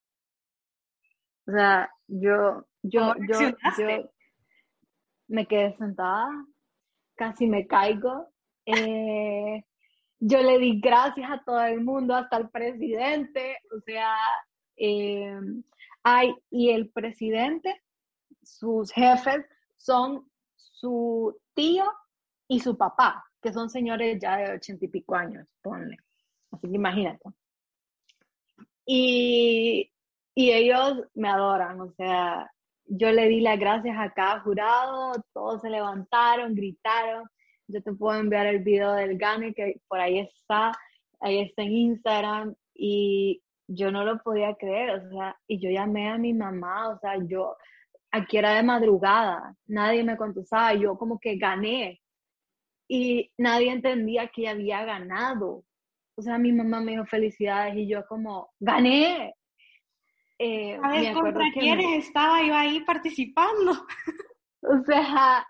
o 1.46 1.52
sea, 1.52 1.90
yo, 2.06 2.66
yo, 2.82 3.14
yo, 3.28 3.50
yo 3.78 4.10
me 5.28 5.46
quedé 5.46 5.76
sentada, 5.76 6.28
casi 7.16 7.46
me 7.46 7.66
caigo. 7.66 8.28
Eh, 8.66 9.64
yo 10.20 10.42
le 10.42 10.58
di 10.58 10.80
gracias 10.80 11.30
a 11.30 11.42
todo 11.44 11.62
el 11.62 11.80
mundo, 11.80 12.14
hasta 12.14 12.36
el 12.36 12.50
presidente, 12.50 13.58
o 13.76 13.80
sea, 13.80 14.14
eh, 14.76 15.36
hay, 16.04 16.34
y 16.50 16.70
el 16.70 16.90
presidente, 16.90 17.82
sus 18.42 18.92
jefes 18.92 19.44
son 19.76 20.30
su 20.54 21.36
tío 21.54 21.84
y 22.46 22.60
su 22.60 22.76
papá 22.76 23.24
que 23.42 23.52
son 23.52 23.68
señores 23.68 24.18
ya 24.20 24.36
de 24.36 24.54
ochenta 24.54 24.84
y 24.84 24.88
pico 24.88 25.14
años, 25.14 25.46
ponle. 25.60 25.96
Así 26.50 26.68
que 26.68 26.76
imagínate. 26.76 27.30
Y, 28.86 29.90
y 30.34 30.52
ellos 30.52 31.02
me 31.14 31.28
adoran, 31.28 31.80
o 31.80 31.92
sea, 31.92 32.50
yo 32.86 33.10
le 33.10 33.28
di 33.28 33.40
las 33.40 33.58
gracias 33.58 33.96
a 33.98 34.12
cada 34.12 34.40
jurado, 34.40 35.12
todos 35.32 35.62
se 35.62 35.70
levantaron, 35.70 36.54
gritaron. 36.54 37.28
Yo 37.68 37.82
te 37.82 37.92
puedo 37.92 38.18
enviar 38.18 38.46
el 38.46 38.58
video 38.58 38.92
del 38.92 39.16
Gane, 39.16 39.54
que 39.54 39.80
por 39.88 39.98
ahí 39.98 40.18
está, 40.18 40.72
ahí 41.20 41.38
está 41.40 41.62
en 41.62 41.72
Instagram, 41.72 42.54
y 42.74 43.42
yo 43.66 43.90
no 43.90 44.04
lo 44.04 44.18
podía 44.18 44.54
creer, 44.56 44.90
o 44.90 45.08
sea, 45.08 45.36
y 45.46 45.58
yo 45.58 45.70
llamé 45.70 46.10
a 46.10 46.18
mi 46.18 46.34
mamá, 46.34 46.88
o 46.90 46.98
sea, 46.98 47.16
yo, 47.24 47.56
aquí 48.10 48.36
era 48.36 48.54
de 48.54 48.62
madrugada, 48.62 49.54
nadie 49.66 50.04
me 50.04 50.16
contestaba, 50.16 50.74
yo 50.74 50.98
como 50.98 51.18
que 51.18 51.36
gané, 51.36 52.01
y 52.94 53.32
nadie 53.38 53.72
entendía 53.72 54.28
que 54.28 54.46
había 54.46 54.84
ganado. 54.84 55.64
O 56.14 56.20
sea, 56.20 56.36
mi 56.36 56.52
mamá 56.52 56.82
me 56.82 56.92
dijo 56.92 57.06
felicidades 57.06 57.74
y 57.74 57.88
yo 57.88 58.06
como, 58.06 58.50
gané. 58.60 59.34
Eh, 60.38 60.78
a 60.82 60.90
ver, 60.90 61.14
¿contra 61.14 61.46
quiénes 61.54 62.06
estaba 62.06 62.42
yo 62.42 62.54
ahí 62.54 62.80
participando? 62.84 63.72
O 64.64 64.80
sea, 64.84 65.44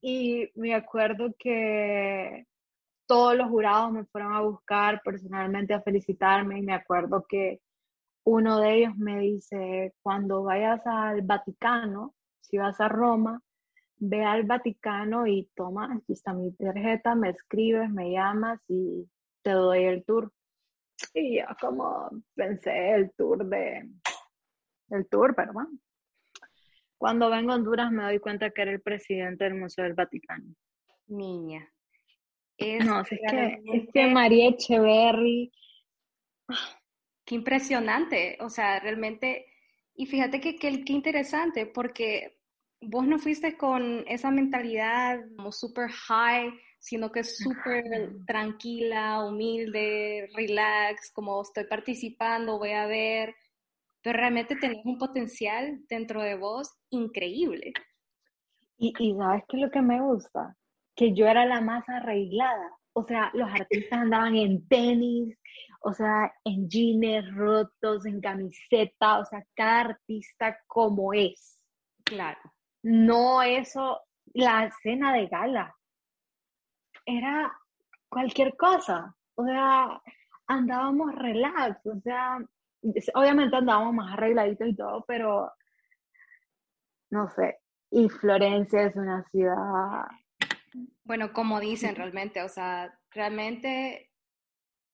y 0.00 0.48
me 0.54 0.76
acuerdo 0.76 1.34
que 1.36 2.46
todos 3.04 3.34
los 3.34 3.48
jurados 3.48 3.90
me 3.90 4.04
fueron 4.04 4.32
a 4.32 4.42
buscar 4.42 5.02
personalmente 5.02 5.74
a 5.74 5.82
felicitarme 5.82 6.60
y 6.60 6.62
me 6.62 6.72
acuerdo 6.72 7.26
que 7.28 7.60
uno 8.24 8.60
de 8.60 8.74
ellos 8.76 8.96
me 8.96 9.18
dice, 9.18 9.92
cuando 10.02 10.44
vayas 10.44 10.86
al 10.86 11.22
Vaticano, 11.22 12.14
si 12.42 12.56
vas 12.56 12.80
a 12.80 12.86
Roma, 12.86 13.42
ve 13.96 14.24
al 14.24 14.44
Vaticano 14.44 15.26
y 15.26 15.48
toma, 15.54 15.94
aquí 15.94 16.12
está 16.12 16.32
mi 16.32 16.52
tarjeta, 16.52 17.14
me 17.14 17.30
escribes, 17.30 17.90
me 17.90 18.12
llamas 18.12 18.60
y 18.68 19.08
te 19.42 19.50
doy 19.50 19.84
el 19.84 20.04
tour. 20.04 20.32
Y 21.12 21.38
yo 21.38 21.46
como 21.60 22.10
pensé 22.34 22.92
el 22.92 23.12
tour 23.12 23.44
de, 23.46 23.88
el 24.90 25.08
tour, 25.08 25.34
perdón. 25.34 25.80
Cuando 26.96 27.30
vengo 27.30 27.52
a 27.52 27.56
Honduras 27.56 27.90
me 27.90 28.04
doy 28.04 28.18
cuenta 28.18 28.50
que 28.50 28.62
era 28.62 28.70
el 28.70 28.80
presidente 28.80 29.44
del 29.44 29.54
Museo 29.54 29.84
del 29.84 29.94
Vaticano. 29.94 30.54
Niña. 31.06 31.68
no, 32.58 33.00
es 33.00 33.08
que, 33.08 33.62
es 33.72 33.88
que 33.92 34.06
María 34.06 34.48
Echeverry. 34.48 35.52
Qué 37.24 37.34
impresionante. 37.34 38.38
O 38.40 38.48
sea, 38.48 38.80
realmente. 38.80 39.46
Y 39.96 40.06
fíjate 40.06 40.40
que, 40.40 40.56
qué 40.56 40.92
interesante, 40.92 41.66
porque 41.66 42.38
vos 42.88 43.06
no 43.06 43.18
fuiste 43.18 43.56
con 43.56 44.04
esa 44.06 44.30
mentalidad 44.30 45.20
como 45.36 45.52
super 45.52 45.90
high, 45.90 46.52
sino 46.78 47.10
que 47.10 47.24
súper 47.24 48.12
tranquila, 48.26 49.24
humilde, 49.24 50.28
relax, 50.34 51.12
como 51.12 51.42
estoy 51.42 51.64
participando, 51.64 52.58
voy 52.58 52.72
a 52.72 52.86
ver, 52.86 53.34
pero 54.02 54.18
realmente 54.18 54.56
tenés 54.56 54.84
un 54.84 54.98
potencial 54.98 55.80
dentro 55.88 56.22
de 56.22 56.36
vos 56.36 56.74
increíble. 56.90 57.72
Y, 58.76 58.92
y 58.98 59.14
sabes 59.16 59.44
qué 59.48 59.56
es 59.56 59.62
lo 59.62 59.70
que 59.70 59.80
me 59.80 60.00
gusta, 60.00 60.56
que 60.94 61.14
yo 61.14 61.26
era 61.26 61.46
la 61.46 61.60
más 61.60 61.88
arreglada. 61.88 62.70
O 62.92 63.04
sea, 63.04 63.30
los 63.34 63.48
artistas 63.50 64.00
andaban 64.00 64.36
en 64.36 64.68
tenis, 64.68 65.36
o 65.80 65.92
sea, 65.92 66.32
en 66.44 66.68
jeans 66.68 67.34
rotos, 67.34 68.06
en 68.06 68.20
camiseta, 68.20 69.18
o 69.18 69.24
sea, 69.24 69.44
cada 69.54 69.80
artista 69.80 70.58
como 70.66 71.12
es. 71.12 71.58
Claro. 72.04 72.40
No 72.84 73.42
eso, 73.42 74.02
la 74.34 74.66
escena 74.66 75.14
de 75.14 75.26
gala. 75.26 75.74
Era 77.06 77.50
cualquier 78.10 78.56
cosa. 78.56 79.16
O 79.36 79.44
sea, 79.44 80.00
andábamos 80.46 81.14
relax, 81.14 81.84
o 81.86 81.98
sea, 82.00 82.38
obviamente 83.14 83.56
andábamos 83.56 83.94
más 83.94 84.12
arregladitos 84.12 84.68
y 84.68 84.76
todo, 84.76 85.04
pero 85.08 85.50
no 87.10 87.28
sé. 87.30 87.58
Y 87.90 88.08
Florencia 88.08 88.82
es 88.82 88.96
una 88.96 89.24
ciudad. 89.30 90.04
Bueno, 91.04 91.32
como 91.32 91.60
dicen 91.60 91.94
realmente, 91.94 92.42
o 92.42 92.48
sea, 92.48 92.98
realmente 93.10 94.10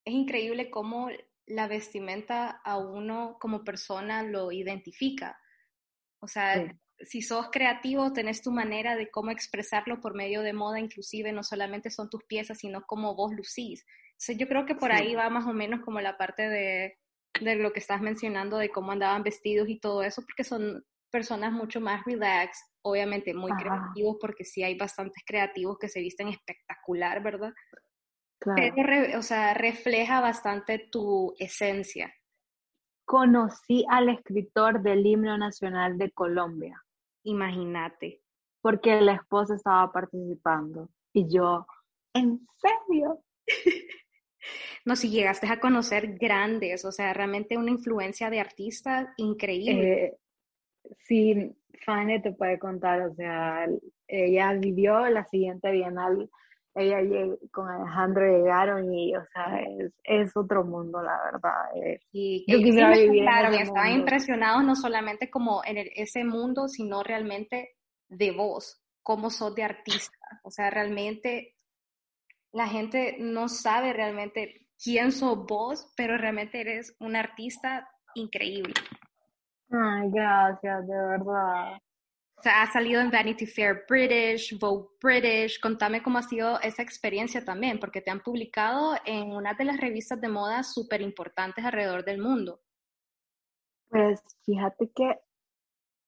es 0.05 0.14
increíble 0.14 0.70
cómo 0.70 1.09
la 1.46 1.66
vestimenta 1.66 2.50
a 2.64 2.79
uno 2.79 3.37
como 3.40 3.64
persona 3.64 4.22
lo 4.22 4.53
identifica. 4.53 5.37
O 6.20 6.29
sea, 6.29 6.72
si 7.02 7.22
sos 7.22 7.48
creativo, 7.50 8.12
tenés 8.12 8.42
tu 8.42 8.50
manera 8.50 8.96
de 8.96 9.10
cómo 9.10 9.30
expresarlo 9.30 10.00
por 10.00 10.14
medio 10.14 10.42
de 10.42 10.52
moda, 10.52 10.78
inclusive 10.78 11.32
no 11.32 11.42
solamente 11.42 11.90
son 11.90 12.10
tus 12.10 12.24
piezas, 12.24 12.58
sino 12.58 12.82
cómo 12.86 13.14
vos 13.14 13.32
lucís. 13.32 13.86
Entonces, 14.12 14.36
yo 14.38 14.46
creo 14.48 14.66
que 14.66 14.74
por 14.74 14.92
ahí 14.92 15.14
va 15.14 15.30
más 15.30 15.46
o 15.46 15.52
menos 15.52 15.80
como 15.80 16.00
la 16.00 16.18
parte 16.18 16.48
de, 16.48 16.98
de 17.40 17.56
lo 17.56 17.72
que 17.72 17.80
estás 17.80 18.02
mencionando, 18.02 18.58
de 18.58 18.70
cómo 18.70 18.92
andaban 18.92 19.22
vestidos 19.22 19.68
y 19.68 19.80
todo 19.80 20.02
eso, 20.02 20.22
porque 20.22 20.44
son 20.44 20.84
personas 21.10 21.52
mucho 21.52 21.80
más 21.80 22.04
relax, 22.04 22.58
obviamente 22.82 23.34
muy 23.34 23.50
creativos, 23.52 24.16
porque 24.20 24.44
sí 24.44 24.62
hay 24.62 24.76
bastantes 24.76 25.22
creativos 25.26 25.78
que 25.78 25.88
se 25.88 26.00
visten 26.00 26.28
espectacular, 26.28 27.22
¿verdad? 27.22 27.52
Claro. 28.38 28.74
Pero, 28.74 29.18
o 29.18 29.22
sea, 29.22 29.54
refleja 29.54 30.20
bastante 30.20 30.88
tu 30.90 31.34
esencia. 31.38 32.14
Conocí 33.06 33.84
al 33.88 34.08
escritor 34.08 34.82
del 34.82 35.04
himno 35.04 35.36
nacional 35.36 35.98
de 35.98 36.10
Colombia. 36.12 36.80
Imagínate. 37.24 38.20
Porque 38.61 39.00
la 39.00 39.14
esposa 39.14 39.54
estaba 39.54 39.90
participando. 39.90 40.90
Y 41.12 41.28
yo, 41.28 41.66
¿en 42.14 42.46
serio? 42.56 43.22
no, 44.85 44.96
si 44.96 45.11
llegaste 45.11 45.46
a 45.46 45.61
conocer 45.61 46.18
grandes, 46.18 46.85
o 46.85 46.92
sea, 46.92 47.12
realmente 47.14 47.56
una 47.56 47.70
influencia 47.70 48.30
de 48.30 48.40
artistas 48.40 49.09
increíble. 49.16 50.04
Eh, 50.04 50.16
sí, 50.98 51.56
Fanny 51.85 52.20
te 52.20 52.33
puede 52.33 52.59
contar, 52.59 53.02
o 53.02 53.14
sea, 53.14 53.66
ella 54.06 54.52
vivió 54.54 55.09
la 55.09 55.24
siguiente 55.24 55.70
bienal, 55.70 56.30
ella 56.74 56.98
con 57.52 57.68
Alejandro 57.68 58.24
llegaron 58.26 58.92
y, 58.94 59.14
o 59.16 59.24
sea, 59.33 59.61
es, 60.04 60.37
otro 60.37 60.64
mundo, 60.64 61.02
la 61.02 61.18
verdad. 61.24 61.98
y 62.12 62.44
yo 62.50 62.59
quisiera 62.59 62.90
vivir 62.90 63.22
claro, 63.22 63.54
estaban 63.54 63.92
impresionados 63.92 64.64
no 64.64 64.76
solamente 64.76 65.30
como 65.30 65.62
en 65.64 65.78
ese 65.94 66.24
mundo, 66.24 66.68
sino 66.68 67.02
realmente 67.02 67.76
de 68.09 68.33
vos, 68.33 68.83
cómo 69.02 69.30
sos 69.30 69.54
de 69.54 69.64
artista. 69.64 70.16
O 70.44 70.50
sea, 70.50 70.70
realmente 70.70 71.56
la 72.52 72.68
gente 72.68 73.16
no 73.18 73.48
sabe 73.48 73.92
realmente 73.92 74.66
quién 74.83 75.12
sos 75.12 75.44
vos, 75.46 75.92
pero 75.96 76.16
realmente 76.16 76.61
eres 76.61 76.96
un 77.00 77.16
artista 77.16 77.88
increíble. 78.14 78.74
Ay, 79.70 80.11
gracias, 80.11 80.87
de 80.87 80.96
verdad. 80.96 81.80
O 82.42 82.48
has 82.48 82.72
salido 82.72 83.03
en 83.03 83.11
Vanity 83.11 83.44
Fair 83.44 83.85
British, 83.87 84.59
Vogue 84.59 84.88
British. 85.03 85.61
Contame 85.61 86.03
cómo 86.03 86.16
ha 86.16 86.22
sido 86.22 86.59
esa 86.61 86.83
experiencia 86.83 87.44
también, 87.44 87.79
porque 87.79 88.00
te 88.00 88.11
han 88.11 88.20
publicado 88.20 88.96
en 89.05 89.33
una 89.33 89.53
de 89.53 89.64
las 89.64 89.79
revistas 89.79 90.18
de 90.22 90.29
moda 90.29 90.62
súper 90.62 91.03
importantes 91.03 91.62
alrededor 91.62 92.03
del 92.03 92.18
mundo. 92.18 92.61
Pues 93.90 94.22
fíjate 94.46 94.90
que 94.94 95.20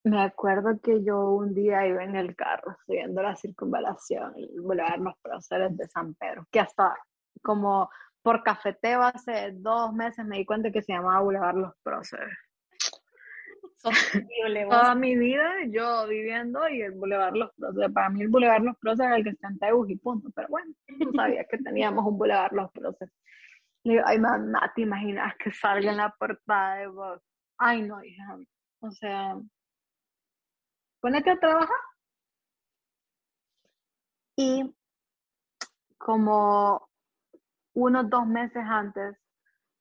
me 0.04 0.22
acuerdo 0.22 0.80
que 0.82 1.04
yo 1.04 1.32
un 1.32 1.52
día 1.52 1.86
iba 1.86 2.02
en 2.02 2.16
el 2.16 2.34
carro 2.34 2.78
subiendo 2.86 3.20
la 3.20 3.36
circunvalación, 3.36 4.32
el 4.36 4.60
Boulevard 4.60 5.00
Los 5.00 5.18
Próceres 5.20 5.76
de 5.76 5.86
San 5.86 6.14
Pedro, 6.14 6.46
que 6.50 6.60
hasta 6.60 6.96
como 7.42 7.90
por 8.22 8.42
cafeteo 8.42 9.02
hace 9.02 9.52
dos 9.52 9.92
meses 9.92 10.24
me 10.24 10.38
di 10.38 10.46
cuenta 10.46 10.70
que 10.70 10.80
se 10.80 10.94
llamaba 10.94 11.20
Boulevard 11.20 11.56
Los 11.56 11.74
Próceres. 11.82 12.38
Toda 13.82 14.94
mi 14.94 15.16
vida 15.16 15.52
yo 15.68 16.06
viviendo 16.06 16.68
y 16.68 16.82
el 16.82 16.92
Boulevard 16.92 17.34
Los 17.34 17.52
Próceres. 17.54 17.92
Para 17.92 18.10
mí 18.10 18.22
el 18.22 18.28
Boulevard 18.28 18.62
Los 18.62 18.76
Próceres 18.78 19.12
es 19.12 19.18
el 19.18 19.24
que 19.24 19.30
está 19.30 19.48
en 19.48 19.58
Teus 19.58 19.90
y 19.90 19.96
punto. 19.96 20.30
Pero 20.34 20.48
bueno, 20.48 20.72
no 20.98 21.12
sabía 21.12 21.44
que 21.44 21.58
teníamos 21.58 22.04
un 22.06 22.16
Boulevard 22.16 22.52
Los 22.52 22.70
Próceres. 22.72 23.12
Le 23.84 23.94
digo, 23.94 24.04
ay, 24.06 24.18
mamá, 24.20 24.72
¿te 24.74 24.82
imaginas 24.82 25.34
que 25.36 25.50
salga 25.50 25.90
en 25.90 25.96
la 25.96 26.10
portada 26.10 26.76
de? 26.76 27.20
Ay, 27.58 27.82
no, 27.82 28.02
hija. 28.04 28.38
O 28.80 28.90
sea, 28.92 29.36
ponete 31.00 31.30
a 31.30 31.38
trabajar. 31.38 31.76
Y 34.36 34.74
como 35.98 36.88
unos 37.74 38.08
dos 38.08 38.26
meses 38.26 38.62
antes 38.64 39.16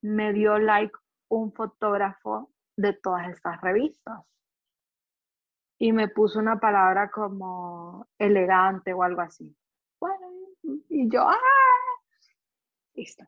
me 0.02 0.34
dio 0.34 0.58
like 0.58 0.94
un 1.30 1.54
fotógrafo 1.54 2.52
de 2.82 2.94
todas 2.94 3.30
estas 3.30 3.62
revistas 3.62 4.20
y 5.78 5.91
me 5.94 6.08
puso 6.10 6.39
una 6.39 6.60
palabra 6.60 7.10
como 7.10 8.08
elegante 8.20 8.94
o 8.94 9.02
algo 9.02 9.22
así. 9.22 9.56
Bueno, 10.00 10.28
y 10.89 11.10
yo, 11.10 11.22
¡ah! 11.22 11.38
Listo. 12.94 13.26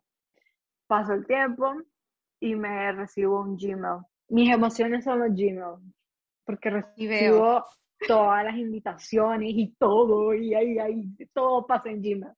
Pasó 0.86 1.14
el 1.14 1.26
tiempo 1.26 1.74
y 2.40 2.56
me 2.56 2.92
recibo 2.92 3.42
un 3.42 3.58
Gmail. 3.58 4.04
Mis 4.30 4.54
emociones 4.54 5.04
son 5.04 5.20
los 5.20 5.30
Gmail, 5.30 5.94
porque 6.46 6.70
recibo 6.70 7.66
todas 8.08 8.44
las 8.44 8.56
invitaciones 8.56 9.50
y 9.52 9.74
todo, 9.80 10.34
y 10.34 10.54
ahí, 10.54 10.78
ahí, 10.78 11.08
todo 11.34 11.66
pasa 11.66 11.90
en 11.90 12.02
Gmail 12.02 12.34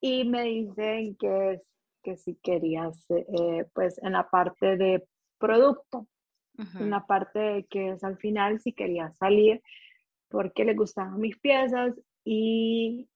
y 0.00 0.24
me 0.24 0.44
dicen 0.44 1.16
que, 1.16 1.60
que 2.02 2.16
si 2.16 2.36
querías, 2.36 3.04
eh, 3.10 3.66
pues 3.74 3.98
en 4.02 4.12
la 4.12 4.28
parte 4.28 4.76
de 4.76 5.06
producto, 5.40 6.06
en 6.78 6.90
la 6.90 7.06
parte 7.06 7.66
que 7.70 7.92
es 7.92 8.04
al 8.04 8.18
final, 8.18 8.60
si 8.60 8.74
quería 8.74 9.10
salir, 9.12 9.62
porque 10.28 10.64
les 10.64 10.76
gustaban 10.76 11.18
mis 11.18 11.38
piezas 11.38 11.94
y 12.22 13.08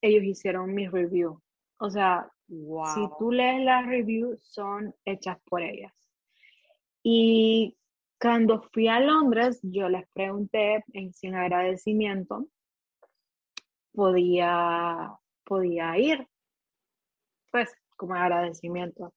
ellos 0.00 0.22
hicieron 0.22 0.72
mi 0.72 0.86
review. 0.86 1.42
O 1.78 1.90
sea, 1.90 2.30
si 2.48 3.08
tú 3.18 3.32
lees 3.32 3.64
las 3.64 3.86
reviews, 3.86 4.38
son 4.44 4.94
hechas 5.04 5.38
por 5.46 5.62
ellas. 5.62 5.92
Y 7.02 7.76
cuando 8.20 8.62
fui 8.72 8.86
a 8.86 9.00
Londres, 9.00 9.58
yo 9.64 9.88
les 9.88 10.08
pregunté 10.10 10.84
en 10.92 11.12
sin 11.12 11.34
agradecimiento, 11.34 12.46
podía, 13.92 15.10
podía 15.44 15.98
ir 15.98 16.28
pues 17.50 17.70
como 17.96 18.14
agradecimiento 18.14 19.14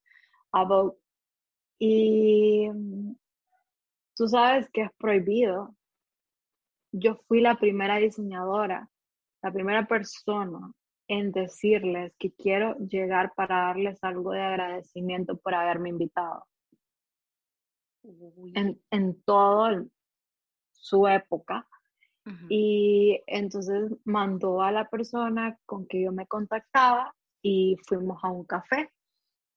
a 0.52 0.64
Vogue. 0.64 0.98
Y 1.80 2.70
mm, 2.70 3.16
tú 4.16 4.28
sabes 4.28 4.70
que 4.70 4.84
es 4.84 4.92
prohibido. 4.98 5.76
Yo 6.92 7.16
fui 7.28 7.42
la 7.42 7.56
primera 7.56 7.98
diseñadora, 7.98 8.90
la 9.42 9.52
primera 9.52 9.86
persona 9.86 10.72
en 11.08 11.32
decirles 11.32 12.14
que 12.18 12.32
quiero 12.34 12.78
llegar 12.80 13.34
para 13.36 13.68
darles 13.68 14.04
algo 14.04 14.32
de 14.32 14.42
agradecimiento 14.42 15.38
por 15.38 15.54
haberme 15.54 15.90
invitado. 15.90 16.46
En, 18.54 18.82
en 18.92 19.22
todo 19.24 19.86
su 20.72 21.08
época. 21.08 21.68
Y 22.50 23.22
entonces 23.28 23.92
mandó 24.04 24.64
a 24.64 24.72
la 24.72 24.90
persona 24.90 25.60
con 25.68 25.86
que 25.86 26.02
yo 26.02 26.12
me 26.12 26.26
contactaba 26.26 27.14
y 27.44 27.78
fuimos 27.88 28.24
a 28.24 28.32
un 28.32 28.46
café. 28.46 28.90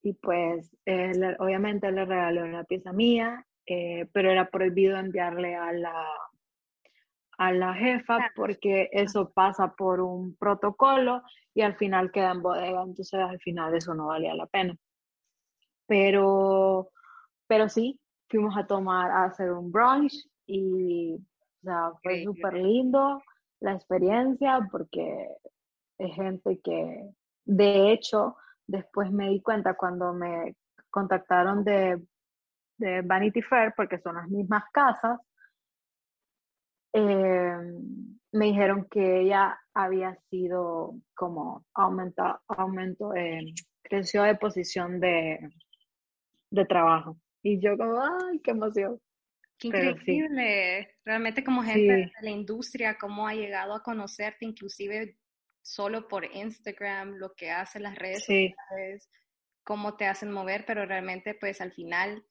Y 0.02 0.12
pues 0.14 0.76
él, 0.84 1.36
obviamente 1.38 1.90
le 1.90 2.04
regaló 2.04 2.44
una 2.44 2.64
pieza 2.64 2.92
mía, 2.92 3.44
eh, 3.66 4.08
pero 4.12 4.30
era 4.30 4.48
prohibido 4.48 4.96
enviarle 4.96 5.56
a 5.56 5.72
la, 5.72 6.06
a 7.38 7.52
la 7.52 7.74
jefa 7.74 8.18
porque 8.34 8.88
eso 8.92 9.30
pasa 9.30 9.74
por 9.74 10.00
un 10.00 10.36
protocolo 10.36 11.22
y 11.54 11.62
al 11.62 11.76
final 11.76 12.10
queda 12.10 12.32
en 12.32 12.42
bodega, 12.42 12.82
entonces 12.82 13.14
al 13.14 13.40
final 13.40 13.74
eso 13.74 13.94
no 13.94 14.06
valía 14.06 14.34
la 14.34 14.46
pena. 14.46 14.76
Pero, 15.86 16.90
pero 17.46 17.68
sí, 17.68 17.98
fuimos 18.28 18.56
a 18.56 18.66
tomar, 18.66 19.10
a 19.10 19.24
hacer 19.24 19.52
un 19.52 19.72
brunch 19.72 20.14
y 20.46 21.14
o 21.14 21.64
sea, 21.64 21.92
fue 22.02 22.22
súper 22.24 22.54
lindo 22.54 23.20
la 23.60 23.72
experiencia 23.72 24.66
porque 24.70 25.28
es 25.98 26.14
gente 26.14 26.60
que, 26.60 27.10
de 27.44 27.92
hecho, 27.92 28.36
después 28.68 29.10
me 29.10 29.30
di 29.30 29.42
cuenta 29.42 29.74
cuando 29.74 30.12
me 30.12 30.54
contactaron 30.90 31.64
de, 31.64 32.00
de 32.76 33.02
Vanity 33.02 33.42
Fair, 33.42 33.74
porque 33.76 33.98
son 33.98 34.14
las 34.14 34.28
mismas 34.28 34.62
casas, 34.72 35.18
Em, 36.92 38.18
me 38.32 38.46
dijeron 38.46 38.86
que 38.90 39.20
ella 39.20 39.58
había 39.74 40.16
sido 40.30 40.94
como 41.14 41.66
aumenta, 41.74 42.40
aumento, 42.48 43.14
eh, 43.14 43.40
creció 43.82 44.22
de 44.22 44.34
posición 44.36 45.00
de, 45.00 45.38
de 46.50 46.64
trabajo. 46.64 47.18
Y 47.42 47.60
yo 47.60 47.76
como, 47.76 48.00
ay, 48.00 48.40
qué 48.40 48.52
emoción. 48.52 49.00
Qué 49.58 49.68
increíble. 49.68 50.96
Realmente 51.04 51.44
como 51.44 51.62
gente 51.62 51.92
de 51.92 52.12
la 52.22 52.30
industria, 52.30 52.96
cómo 52.98 53.26
ha 53.26 53.34
llegado 53.34 53.74
a 53.74 53.82
conocerte, 53.82 54.44
inclusive 54.44 55.16
solo 55.62 56.08
por 56.08 56.24
Instagram, 56.24 57.16
lo 57.16 57.34
que 57.34 57.50
hacen 57.50 57.82
las 57.82 57.96
redes 57.96 58.20
sociales, 58.20 59.08
cómo 59.64 59.96
te 59.96 60.06
hacen 60.06 60.32
mover, 60.32 60.64
pero 60.66 60.86
realmente 60.86 61.34
pues 61.34 61.60
al 61.60 61.72
final 61.72 62.24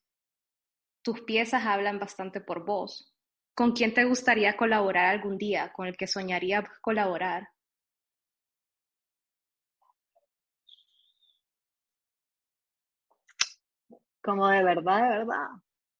tus 1.01 1.21
piezas 1.21 1.65
hablan 1.65 1.99
bastante 1.99 2.41
por 2.41 2.65
vos. 2.65 3.13
¿Con 3.53 3.71
quién 3.71 3.93
te 3.93 4.03
gustaría 4.03 4.57
colaborar 4.57 5.05
algún 5.05 5.37
día? 5.37 5.71
¿Con 5.73 5.87
el 5.87 5.97
que 5.97 6.05
soñaría 6.05 6.63
colaborar? 6.81 7.49
Como 14.21 14.47
de 14.49 14.63
verdad, 14.63 15.03
de 15.03 15.17
verdad. 15.19 15.47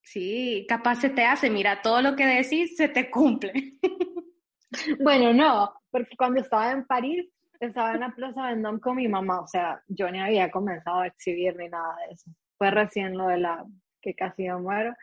Sí, 0.01 0.65
capaz 0.67 0.95
se 1.01 1.09
te 1.09 1.23
hace, 1.25 1.49
mira, 1.49 1.81
todo 1.81 2.01
lo 2.01 2.15
que 2.15 2.25
decís 2.25 2.75
se 2.75 2.89
te 2.89 3.09
cumple. 3.09 3.77
bueno, 4.99 5.33
no, 5.33 5.73
porque 5.97 6.15
cuando 6.15 6.41
estaba 6.41 6.71
en 6.71 6.85
París, 6.85 7.27
estaba 7.59 7.93
en 7.93 8.01
la 8.01 8.11
Plaza 8.11 8.47
Vendôme 8.47 8.79
con 8.79 8.97
mi 8.97 9.07
mamá, 9.07 9.41
o 9.41 9.47
sea, 9.47 9.81
yo 9.87 10.11
ni 10.11 10.19
había 10.19 10.51
comenzado 10.51 10.99
a 10.99 11.07
exhibir 11.07 11.55
ni 11.55 11.69
nada 11.69 11.95
de 12.05 12.13
eso. 12.13 12.29
Fue 12.57 12.69
recién 12.69 13.17
lo 13.17 13.27
de 13.27 13.37
la 13.39 13.65
que 14.01 14.13
casi 14.13 14.43
me 14.43 14.57
muero 14.57 14.93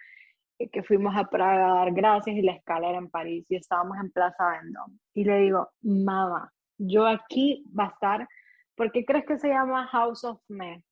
que 0.72 0.82
fuimos 0.84 1.16
a 1.16 1.28
Praga 1.28 1.66
a 1.66 1.74
dar 1.74 1.92
gracias 1.92 2.36
y 2.36 2.42
la 2.42 2.52
escalera 2.52 2.96
en 2.96 3.10
París 3.10 3.44
y 3.48 3.56
estábamos 3.56 3.98
en 3.98 4.10
Plaza 4.12 4.50
Vendôme. 4.50 4.98
Y 5.12 5.24
le 5.24 5.40
digo, 5.40 5.68
mamá, 5.82 6.52
yo 6.78 7.06
aquí 7.06 7.64
va 7.78 7.86
a 7.86 7.88
estar, 7.88 8.28
¿por 8.76 8.92
qué 8.92 9.04
crees 9.04 9.26
que 9.26 9.38
se 9.38 9.48
llama 9.48 9.88
House 9.88 10.24
of 10.24 10.40
Me? 10.48 10.84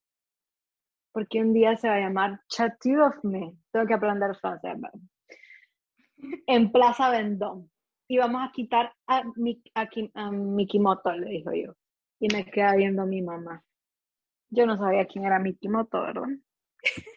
Porque 1.13 1.41
un 1.41 1.55
día 1.55 1.77
se 1.77 1.89
va 1.89 1.95
a 1.95 2.01
llamar 2.01 2.41
Chateau 2.49 3.07
of 3.07 3.23
Me. 3.23 3.53
Tengo 3.71 3.87
que 3.87 3.95
aprender 3.95 4.35
francés, 4.37 4.77
En 6.47 6.73
Plaza 6.73 7.11
Vendôme. 7.11 7.72
Y 8.13 8.19
vamos 8.19 8.43
a 8.47 8.53
quitar 8.53 8.93
a, 9.07 9.23
a, 9.75 9.89
a 10.15 10.31
Mikimoto, 10.31 11.13
le 11.13 11.31
dijo 11.31 11.51
yo. 11.55 11.73
Y 12.21 12.29
me 12.31 12.45
queda 12.45 12.77
viendo 12.77 13.07
mi 13.07 13.23
mamá. 13.23 13.65
Yo 14.51 14.67
no 14.67 14.77
sabía 14.77 15.07
quién 15.07 15.25
era 15.25 15.39
Mikimoto, 15.39 16.03
¿verdad? 16.03 16.29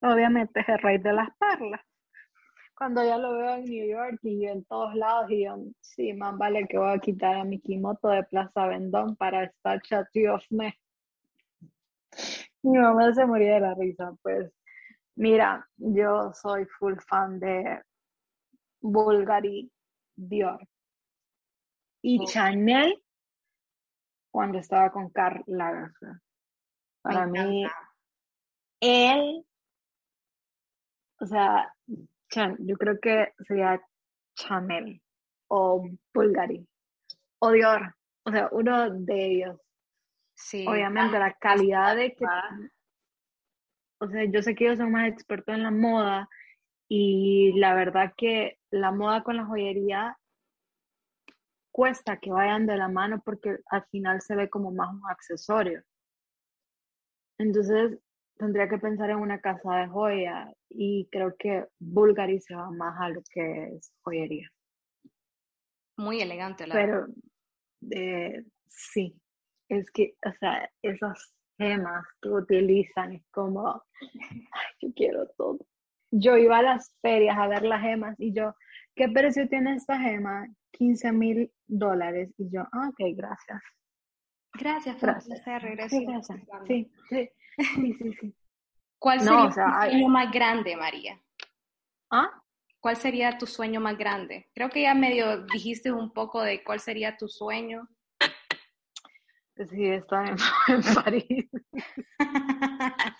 Obviamente 0.00 0.60
es 0.60 0.68
el 0.70 0.78
rey 0.78 0.96
de 0.96 1.12
las 1.12 1.28
perlas. 1.36 1.82
Cuando 2.74 3.04
ya 3.04 3.18
lo 3.18 3.34
veo 3.34 3.56
en 3.56 3.64
New 3.64 3.86
York 3.86 4.18
y 4.22 4.46
en 4.46 4.64
todos 4.64 4.94
lados, 4.94 5.30
y 5.30 5.44
yo, 5.44 5.58
sí, 5.82 6.14
más 6.14 6.38
vale 6.38 6.66
que 6.66 6.78
voy 6.78 6.88
a 6.88 6.98
quitar 6.98 7.36
a 7.36 7.44
mi 7.44 7.60
Kimoto 7.60 8.08
de 8.08 8.22
Plaza 8.22 8.66
Vendón 8.66 9.16
para 9.16 9.44
estar 9.44 9.82
Chateau 9.82 10.36
of 10.36 10.44
Me. 10.48 10.74
Mi 12.62 12.78
mamá 12.78 13.12
se 13.12 13.26
moría 13.26 13.56
de 13.56 13.60
la 13.60 13.74
risa, 13.74 14.14
pues. 14.22 14.50
Mira, 15.16 15.68
yo 15.76 16.32
soy 16.32 16.64
full 16.78 16.94
fan 17.06 17.38
de 17.40 17.82
Bulgari 18.80 19.70
Dior. 20.28 20.66
Y 22.02 22.24
Chanel 22.26 23.02
cuando 24.30 24.58
estaba 24.58 24.90
con 24.90 25.10
Karl 25.10 25.42
Lagerfeld. 25.46 26.20
Para 27.02 27.26
mí, 27.26 27.66
él 28.80 29.44
o 31.20 31.26
sea, 31.26 31.72
yo 32.60 32.76
creo 32.76 32.98
que 33.00 33.34
sería 33.46 33.80
Chanel 34.34 35.02
o 35.48 35.86
Bulgari 36.14 36.66
o 37.40 37.50
Dior, 37.52 37.94
o 38.24 38.30
sea, 38.30 38.48
uno 38.52 38.90
de 38.90 39.26
ellos. 39.26 39.60
Sí. 40.34 40.64
Obviamente 40.66 41.18
la 41.18 41.34
calidad 41.34 41.96
de 41.96 42.14
que, 42.14 42.24
o 44.00 44.08
sea, 44.08 44.24
yo 44.24 44.42
sé 44.42 44.54
que 44.54 44.64
ellos 44.64 44.78
son 44.78 44.92
más 44.92 45.08
expertos 45.08 45.54
en 45.54 45.62
la 45.62 45.70
moda 45.70 46.28
y 46.92 47.52
la 47.52 47.72
verdad 47.74 48.12
que 48.16 48.58
la 48.72 48.90
moda 48.90 49.22
con 49.22 49.36
la 49.36 49.46
joyería 49.46 50.18
cuesta 51.70 52.18
que 52.18 52.32
vayan 52.32 52.66
de 52.66 52.76
la 52.76 52.88
mano 52.88 53.22
porque 53.24 53.58
al 53.66 53.86
final 53.92 54.20
se 54.20 54.34
ve 54.34 54.50
como 54.50 54.72
más 54.72 54.92
un 54.92 55.08
accesorio. 55.08 55.84
Entonces, 57.38 57.96
tendría 58.36 58.68
que 58.68 58.78
pensar 58.78 59.08
en 59.10 59.18
una 59.18 59.40
casa 59.40 59.76
de 59.76 59.86
joya 59.86 60.52
y 60.68 61.08
creo 61.12 61.36
que 61.38 61.64
Bulgari 61.78 62.40
se 62.40 62.56
va 62.56 62.72
más 62.72 63.00
a 63.00 63.08
lo 63.08 63.22
que 63.32 63.76
es 63.76 63.92
joyería. 64.02 64.48
Muy 65.96 66.20
elegante, 66.20 66.66
la 66.66 66.74
Pero 66.74 67.06
eh, 67.92 68.42
sí, 68.66 69.14
es 69.68 69.88
que, 69.92 70.16
o 70.26 70.32
sea, 70.40 70.68
esas 70.82 71.36
gemas 71.56 72.04
que 72.20 72.30
utilizan 72.30 73.12
es 73.12 73.22
como, 73.30 73.80
ay, 74.00 74.72
yo 74.80 74.88
quiero 74.92 75.28
todo. 75.36 75.69
Yo 76.10 76.36
iba 76.36 76.58
a 76.58 76.62
las 76.62 76.94
ferias 77.00 77.38
a 77.38 77.48
ver 77.48 77.62
las 77.62 77.82
gemas 77.82 78.16
y 78.18 78.32
yo, 78.32 78.54
¿qué 78.94 79.08
precio 79.08 79.48
tiene 79.48 79.74
esta 79.74 79.98
gema? 79.98 80.46
15 80.72 81.12
mil 81.12 81.52
dólares. 81.66 82.32
Y 82.38 82.50
yo, 82.50 82.62
ah, 82.72 82.88
ok, 82.88 83.16
gracias. 83.16 83.60
Gracias, 84.54 85.00
gracias. 85.00 85.42
Gracias. 85.44 85.90
Sí, 86.66 86.90
sí. 87.08 87.30
Sí, 87.58 87.94
sí, 87.94 88.12
sí. 88.20 88.34
¿Cuál 88.98 89.20
sería 89.20 89.48
tu 89.48 89.60
sueño 89.88 90.08
más 90.08 90.30
grande, 90.30 90.76
María? 90.76 91.20
¿Ah? 92.10 92.30
¿Cuál 92.80 92.96
sería 92.96 93.38
tu 93.38 93.46
sueño 93.46 93.80
más 93.80 93.96
grande? 93.96 94.50
Creo 94.54 94.68
que 94.70 94.82
ya 94.82 94.94
medio 94.94 95.44
dijiste 95.46 95.92
un 95.92 96.12
poco 96.12 96.42
de 96.42 96.62
cuál 96.64 96.80
sería 96.80 97.16
tu 97.16 97.28
sueño. 97.28 97.88
Sí, 99.68 99.86
está 99.86 100.24
en, 100.24 100.36
París. 101.04 101.50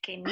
Qué 0.00 0.22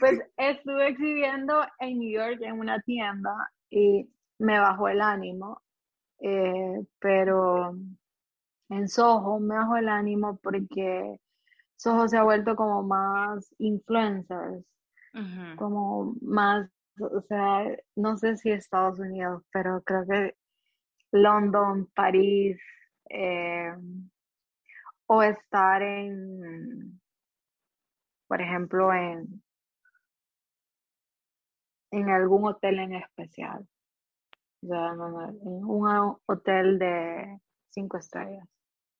Pues 0.00 0.20
estuve 0.36 0.88
exhibiendo 0.88 1.64
en 1.78 1.98
New 1.98 2.10
York 2.10 2.40
en 2.42 2.58
una 2.58 2.80
tienda 2.80 3.52
y 3.70 4.10
me 4.38 4.58
bajó 4.58 4.88
el 4.88 5.00
ánimo, 5.00 5.62
eh, 6.20 6.84
pero 6.98 7.76
en 8.68 8.88
Soho 8.88 9.38
me 9.38 9.54
bajó 9.54 9.76
el 9.76 9.88
ánimo 9.88 10.38
porque 10.42 11.16
Soho 11.76 12.08
se 12.08 12.16
ha 12.16 12.24
vuelto 12.24 12.56
como 12.56 12.82
más 12.82 13.54
influencers, 13.58 14.64
como 15.56 16.14
más, 16.20 16.68
o 17.00 17.20
sea, 17.22 17.64
no 17.96 18.16
sé 18.16 18.36
si 18.36 18.50
Estados 18.50 18.98
Unidos, 18.98 19.44
pero 19.52 19.82
creo 19.82 20.04
que 20.06 20.34
London, 21.12 21.88
París, 21.94 22.58
eh, 23.08 23.72
o 25.12 25.24
estar 25.24 25.82
en, 25.82 27.00
por 28.28 28.40
ejemplo, 28.40 28.92
en, 28.92 29.42
en 31.90 32.10
algún 32.10 32.46
hotel 32.46 32.78
en 32.78 32.94
especial. 32.94 33.66
O 34.62 34.66
sea, 34.68 34.92
en 34.92 35.64
un 35.64 36.16
hotel 36.26 36.78
de 36.78 37.40
cinco 37.70 37.96
estrellas. 37.96 38.48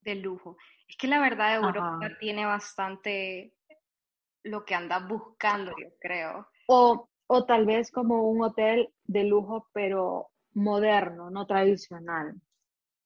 De 0.00 0.16
lujo. 0.16 0.56
Es 0.88 0.96
que 0.96 1.06
la 1.06 1.20
verdad 1.20 1.54
Europa 1.54 2.00
tiene 2.18 2.44
bastante 2.44 3.54
lo 4.42 4.64
que 4.64 4.74
andas 4.74 5.06
buscando, 5.06 5.70
yo 5.80 5.90
creo. 6.00 6.48
O, 6.66 7.08
o 7.28 7.44
tal 7.44 7.66
vez 7.66 7.92
como 7.92 8.28
un 8.28 8.42
hotel 8.42 8.92
de 9.04 9.22
lujo, 9.22 9.68
pero 9.72 10.32
moderno, 10.54 11.30
no 11.30 11.46
tradicional. 11.46 12.34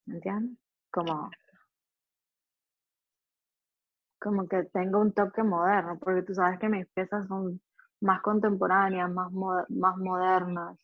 ¿Me 0.07 0.15
entiendes? 0.15 0.57
Como 0.91 1.29
como 4.25 4.49
que 4.49 4.64
tenga 4.72 4.99
un 4.99 5.12
toque 5.12 5.43
moderno, 5.43 5.99
porque 5.99 6.22
tú 6.22 6.35
sabes 6.35 6.59
que 6.59 6.70
mis 6.70 6.87
piezas 6.87 7.27
son 7.29 7.61
más 8.01 8.22
contemporáneas, 8.22 9.11
más, 9.11 9.31
más 9.68 9.97
modernas, 9.99 10.79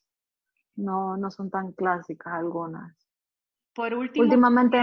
no, 0.77 1.17
no 1.17 1.31
son 1.31 1.51
tan 1.51 1.73
clásicas 1.73 2.35
algunas. 2.35 2.95
Por 3.75 3.95
último, 3.95 4.25
últimamente 4.25 4.83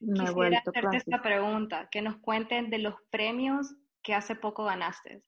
me 0.00 0.24
he 0.24 0.30
vuelto 0.30 0.70
hacerte 0.70 0.96
esta 0.96 1.20
pregunta, 1.20 1.88
que 1.90 2.00
nos 2.00 2.16
cuenten 2.16 2.70
de 2.70 2.78
los 2.78 2.94
premios 3.10 3.74
que 4.02 4.14
hace 4.14 4.34
poco 4.34 4.64
ganaste. 4.64 5.22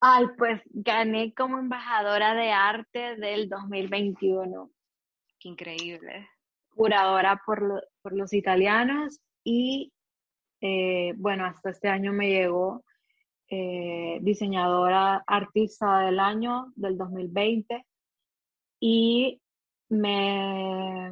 Ay, 0.00 0.26
pues 0.36 0.60
gané 0.66 1.32
como 1.32 1.58
embajadora 1.58 2.34
de 2.34 2.52
arte 2.52 3.16
del 3.16 3.48
2021. 3.48 4.70
Qué 5.38 5.48
increíble. 5.48 6.28
Curadora 6.74 7.40
por, 7.46 7.88
por 8.02 8.12
los 8.12 8.34
italianos 8.34 9.20
y 9.42 9.94
eh, 10.60 11.14
bueno, 11.16 11.44
hasta 11.44 11.70
este 11.70 11.88
año 11.88 12.12
me 12.12 12.28
llegó 12.30 12.84
eh, 13.48 14.18
diseñadora 14.22 15.22
artista 15.26 16.00
del 16.00 16.18
año 16.18 16.72
del 16.76 16.98
2020 16.98 17.84
y 18.80 19.40
me, 19.88 21.10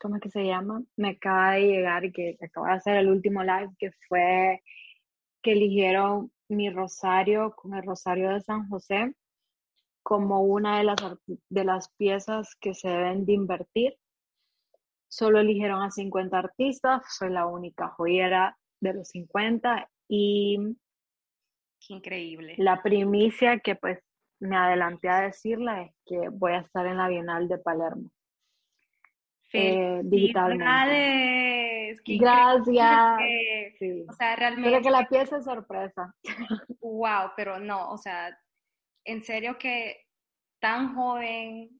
¿cómo 0.00 0.16
es 0.16 0.22
que 0.22 0.30
se 0.30 0.44
llama? 0.44 0.82
Me 0.96 1.10
acaba 1.10 1.52
de 1.52 1.66
llegar 1.66 2.04
y 2.04 2.12
que 2.12 2.36
acaba 2.40 2.70
de 2.70 2.74
hacer 2.74 2.96
el 2.96 3.08
último 3.08 3.42
live 3.42 3.70
que 3.78 3.92
fue 4.08 4.62
que 5.42 5.52
eligieron 5.52 6.32
mi 6.48 6.70
rosario 6.70 7.54
con 7.54 7.74
el 7.74 7.84
rosario 7.84 8.30
de 8.30 8.40
San 8.40 8.68
José 8.68 9.14
como 10.02 10.40
una 10.42 10.78
de 10.78 10.84
las, 10.84 10.96
de 11.26 11.64
las 11.64 11.90
piezas 11.92 12.56
que 12.60 12.74
se 12.74 12.88
deben 12.88 13.24
de 13.26 13.34
invertir. 13.34 13.96
Solo 15.08 15.40
eligieron 15.40 15.82
a 15.82 15.90
50 15.90 16.38
artistas, 16.38 17.02
soy 17.16 17.30
la 17.30 17.46
única 17.46 17.88
joyera 17.88 18.56
de 18.80 18.94
los 18.94 19.08
50 19.08 19.88
y 20.08 20.76
Qué 21.86 21.94
increíble. 21.94 22.54
La 22.58 22.82
primicia 22.82 23.58
que 23.58 23.74
pues 23.74 23.98
me 24.38 24.56
adelanté 24.56 25.08
a 25.08 25.22
decirla 25.22 25.82
es 25.82 25.92
que 26.06 26.28
voy 26.30 26.52
a 26.52 26.60
estar 26.60 26.86
en 26.86 26.98
la 26.98 27.08
Bienal 27.08 27.48
de 27.48 27.58
Palermo. 27.58 28.10
Eh, 29.52 30.00
digitalmente. 30.04 30.64
Gracias. 32.18 33.20
O 34.08 34.12
sea, 34.12 34.36
realmente. 34.36 34.82
que 34.82 34.90
la 34.90 35.08
pieza 35.08 35.38
es 35.38 35.44
sorpresa. 35.44 36.14
Wow, 36.82 37.32
pero 37.36 37.58
no, 37.58 37.90
o 37.90 37.98
sea, 37.98 38.36
en 39.04 39.22
serio 39.22 39.56
que 39.58 40.06
tan 40.60 40.94
joven 40.94 41.70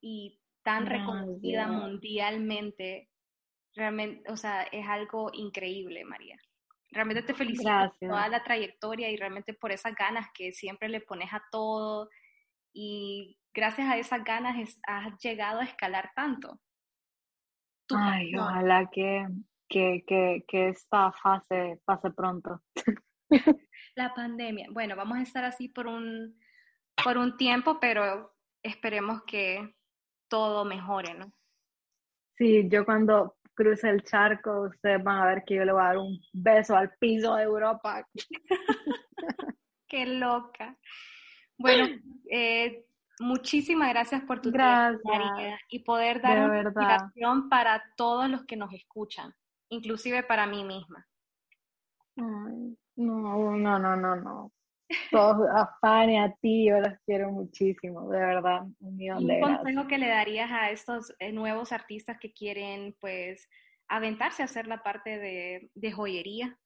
y 0.00 0.40
tan 0.62 0.86
reconocida 0.86 1.66
mundialmente, 1.66 3.08
realmente, 3.74 4.30
o 4.30 4.36
sea, 4.36 4.62
es 4.64 4.86
algo 4.86 5.30
increíble, 5.32 6.04
María. 6.04 6.36
Realmente 6.90 7.22
te 7.22 7.34
felicito 7.34 7.70
por 7.70 8.08
toda 8.08 8.28
la 8.28 8.44
trayectoria 8.44 9.10
y 9.10 9.16
realmente 9.16 9.54
por 9.54 9.72
esas 9.72 9.94
ganas 9.94 10.26
que 10.34 10.52
siempre 10.52 10.88
le 10.88 11.00
pones 11.00 11.32
a 11.32 11.42
todo 11.50 12.10
y 12.74 13.38
gracias 13.54 13.88
a 13.88 13.96
esas 13.96 14.22
ganas 14.24 14.78
has 14.86 15.18
llegado 15.18 15.60
a 15.60 15.64
escalar 15.64 16.10
tanto. 16.14 16.60
Ay, 17.94 18.34
ojalá 18.36 18.88
que, 18.90 19.26
que, 19.68 20.04
que, 20.06 20.44
que 20.46 20.68
esta 20.68 21.12
fase 21.12 21.80
pase 21.84 22.10
pronto. 22.10 22.62
La 23.94 24.14
pandemia. 24.14 24.68
Bueno, 24.70 24.96
vamos 24.96 25.18
a 25.18 25.22
estar 25.22 25.44
así 25.44 25.68
por 25.68 25.86
un, 25.86 26.38
por 27.02 27.18
un 27.18 27.36
tiempo, 27.36 27.78
pero 27.80 28.34
esperemos 28.62 29.22
que 29.24 29.74
todo 30.28 30.64
mejore, 30.64 31.14
¿no? 31.14 31.32
Sí, 32.36 32.68
yo 32.68 32.84
cuando 32.84 33.36
cruce 33.54 33.88
el 33.88 34.02
charco, 34.02 34.62
ustedes 34.62 35.02
van 35.02 35.18
a 35.20 35.26
ver 35.26 35.44
que 35.44 35.56
yo 35.56 35.64
le 35.64 35.72
voy 35.72 35.82
a 35.82 35.86
dar 35.86 35.98
un 35.98 36.18
beso 36.32 36.76
al 36.76 36.90
piso 36.98 37.34
de 37.36 37.44
Europa. 37.44 38.06
Qué 39.88 40.06
loca. 40.06 40.76
Bueno, 41.58 41.86
eh, 42.30 42.84
muchísimas 43.20 43.90
gracias 43.90 44.22
por 44.22 44.40
tu 44.40 44.50
gracias. 44.50 45.02
tiempo, 45.02 45.56
y 45.68 45.78
poder 45.84 46.20
dar 46.20 46.48
una 46.48 46.62
inspiración 46.62 47.48
para 47.48 47.82
todos 47.96 48.28
los 48.28 48.44
que 48.44 48.56
nos 48.56 48.72
escuchan, 48.72 49.32
inclusive 49.68 50.22
para 50.22 50.46
mí 50.46 50.64
misma. 50.64 51.06
no, 52.16 53.56
no, 53.56 53.78
no, 53.78 53.96
no, 53.96 54.16
no. 54.16 54.52
Todos 55.10 55.48
a 55.50 55.76
Fanny, 55.80 56.18
a 56.18 56.32
ti, 56.40 56.66
yo 56.68 56.80
los 56.80 56.98
quiero 57.06 57.30
muchísimo, 57.30 58.08
de 58.08 58.18
verdad. 58.18 58.62
Un, 58.80 58.96
millón 58.96 59.24
¿Un 59.24 59.40
consejo 59.40 59.86
que 59.88 59.98
le 59.98 60.08
darías 60.08 60.50
a 60.50 60.70
estos 60.70 61.14
eh, 61.18 61.32
nuevos 61.32 61.72
artistas 61.72 62.18
que 62.18 62.32
quieren, 62.32 62.96
pues, 63.00 63.48
aventarse 63.88 64.42
a 64.42 64.46
hacer 64.46 64.66
la 64.66 64.82
parte 64.82 65.18
de, 65.18 65.70
de 65.74 65.92
joyería? 65.92 66.58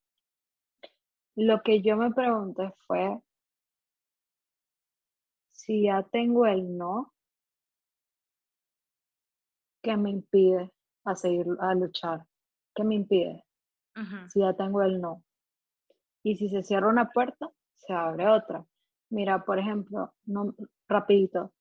Lo 1.35 1.63
que 1.63 1.83
yo 1.83 1.97
me 1.97 2.11
pregunté 2.13 2.73
fue 2.87 3.19
si 5.67 5.83
ya 5.83 6.03
tengo 6.05 6.47
el 6.47 6.77
no, 6.77 7.13
¿qué 9.83 9.97
me 9.97 10.11
impide 10.11 10.73
a 11.05 11.15
seguir 11.17 11.47
a 11.61 11.75
luchar? 11.75 12.25
¿Qué 12.75 12.85
me 12.85 12.95
impide? 12.95 13.45
Si 14.29 14.41
ya 14.41 14.53
tengo 14.53 14.83
el 14.83 15.01
no. 15.01 15.25
Y 16.23 16.37
si 16.37 16.49
se 16.51 16.63
cierra 16.63 16.89
una 16.89 17.09
puerta, 17.11 17.51
se 17.87 17.93
abre 17.93 18.29
otra. 18.29 18.65
Mira, 19.11 19.45
por 19.45 19.59
ejemplo, 19.59 20.13
no, 20.25 20.55
rapidito, 20.89 21.53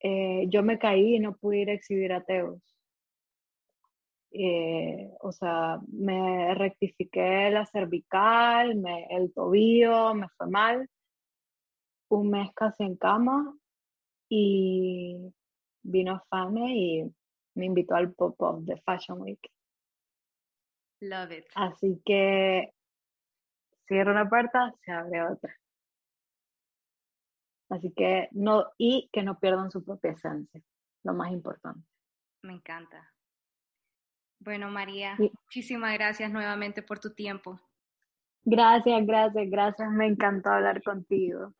eh, 0.00 0.46
yo 0.48 0.62
me 0.62 0.78
caí 0.78 1.16
y 1.16 1.20
no 1.20 1.36
pude 1.36 1.58
ir 1.58 1.70
a 1.70 1.74
exhibir 1.74 2.12
a 2.12 2.24
Teos. 2.24 2.62
Eh, 4.32 5.10
o 5.20 5.32
sea, 5.32 5.78
me 5.88 6.54
rectifiqué 6.54 7.50
la 7.50 7.64
cervical, 7.66 8.76
me, 8.76 9.06
el 9.10 9.32
tobillo, 9.32 10.14
me 10.14 10.28
fue 10.36 10.48
mal. 10.48 10.88
Un 12.08 12.30
mes 12.30 12.50
casi 12.54 12.84
en 12.84 12.96
cama 12.96 13.56
y 14.28 15.32
vino 15.82 16.22
Fame 16.28 16.76
y 16.76 17.14
me 17.54 17.66
invitó 17.66 17.94
al 17.94 18.12
pop-up 18.12 18.64
de 18.64 18.76
Fashion 18.82 19.20
Week. 19.20 19.40
Love 21.00 21.32
it. 21.32 21.44
Así 21.54 22.00
que 22.04 22.72
cierro 23.86 24.12
una 24.12 24.28
puerta, 24.28 24.74
se 24.84 24.92
abre 24.92 25.22
otra. 25.22 25.56
Así 27.68 27.92
que 27.92 28.28
no, 28.32 28.66
y 28.78 29.08
que 29.12 29.22
no 29.22 29.38
pierdan 29.38 29.70
su 29.70 29.84
propia 29.84 30.12
esencia, 30.12 30.62
lo 31.04 31.14
más 31.14 31.32
importante. 31.32 31.80
Me 32.42 32.54
encanta. 32.54 33.12
Bueno, 34.38 34.70
María, 34.70 35.16
muchísimas 35.18 35.94
gracias 35.94 36.30
nuevamente 36.30 36.82
por 36.82 37.00
tu 37.00 37.10
tiempo. 37.14 37.58
Gracias, 38.44 39.04
gracias, 39.06 39.50
gracias. 39.50 39.90
Me 39.90 40.06
encantó 40.06 40.50
hablar 40.50 40.82
contigo. 40.82 41.52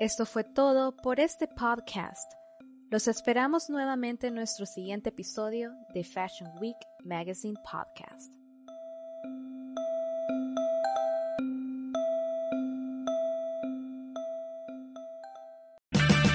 Esto 0.00 0.26
fue 0.26 0.44
todo 0.44 0.96
por 0.96 1.20
este 1.20 1.46
podcast. 1.46 2.32
Los 2.90 3.08
esperamos 3.08 3.70
nuevamente 3.70 4.28
en 4.28 4.34
nuestro 4.34 4.66
siguiente 4.66 5.10
episodio 5.10 5.72
de 5.92 6.04
Fashion 6.04 6.50
Week 6.60 6.76
Magazine 7.04 7.56
Podcast. 7.62 8.43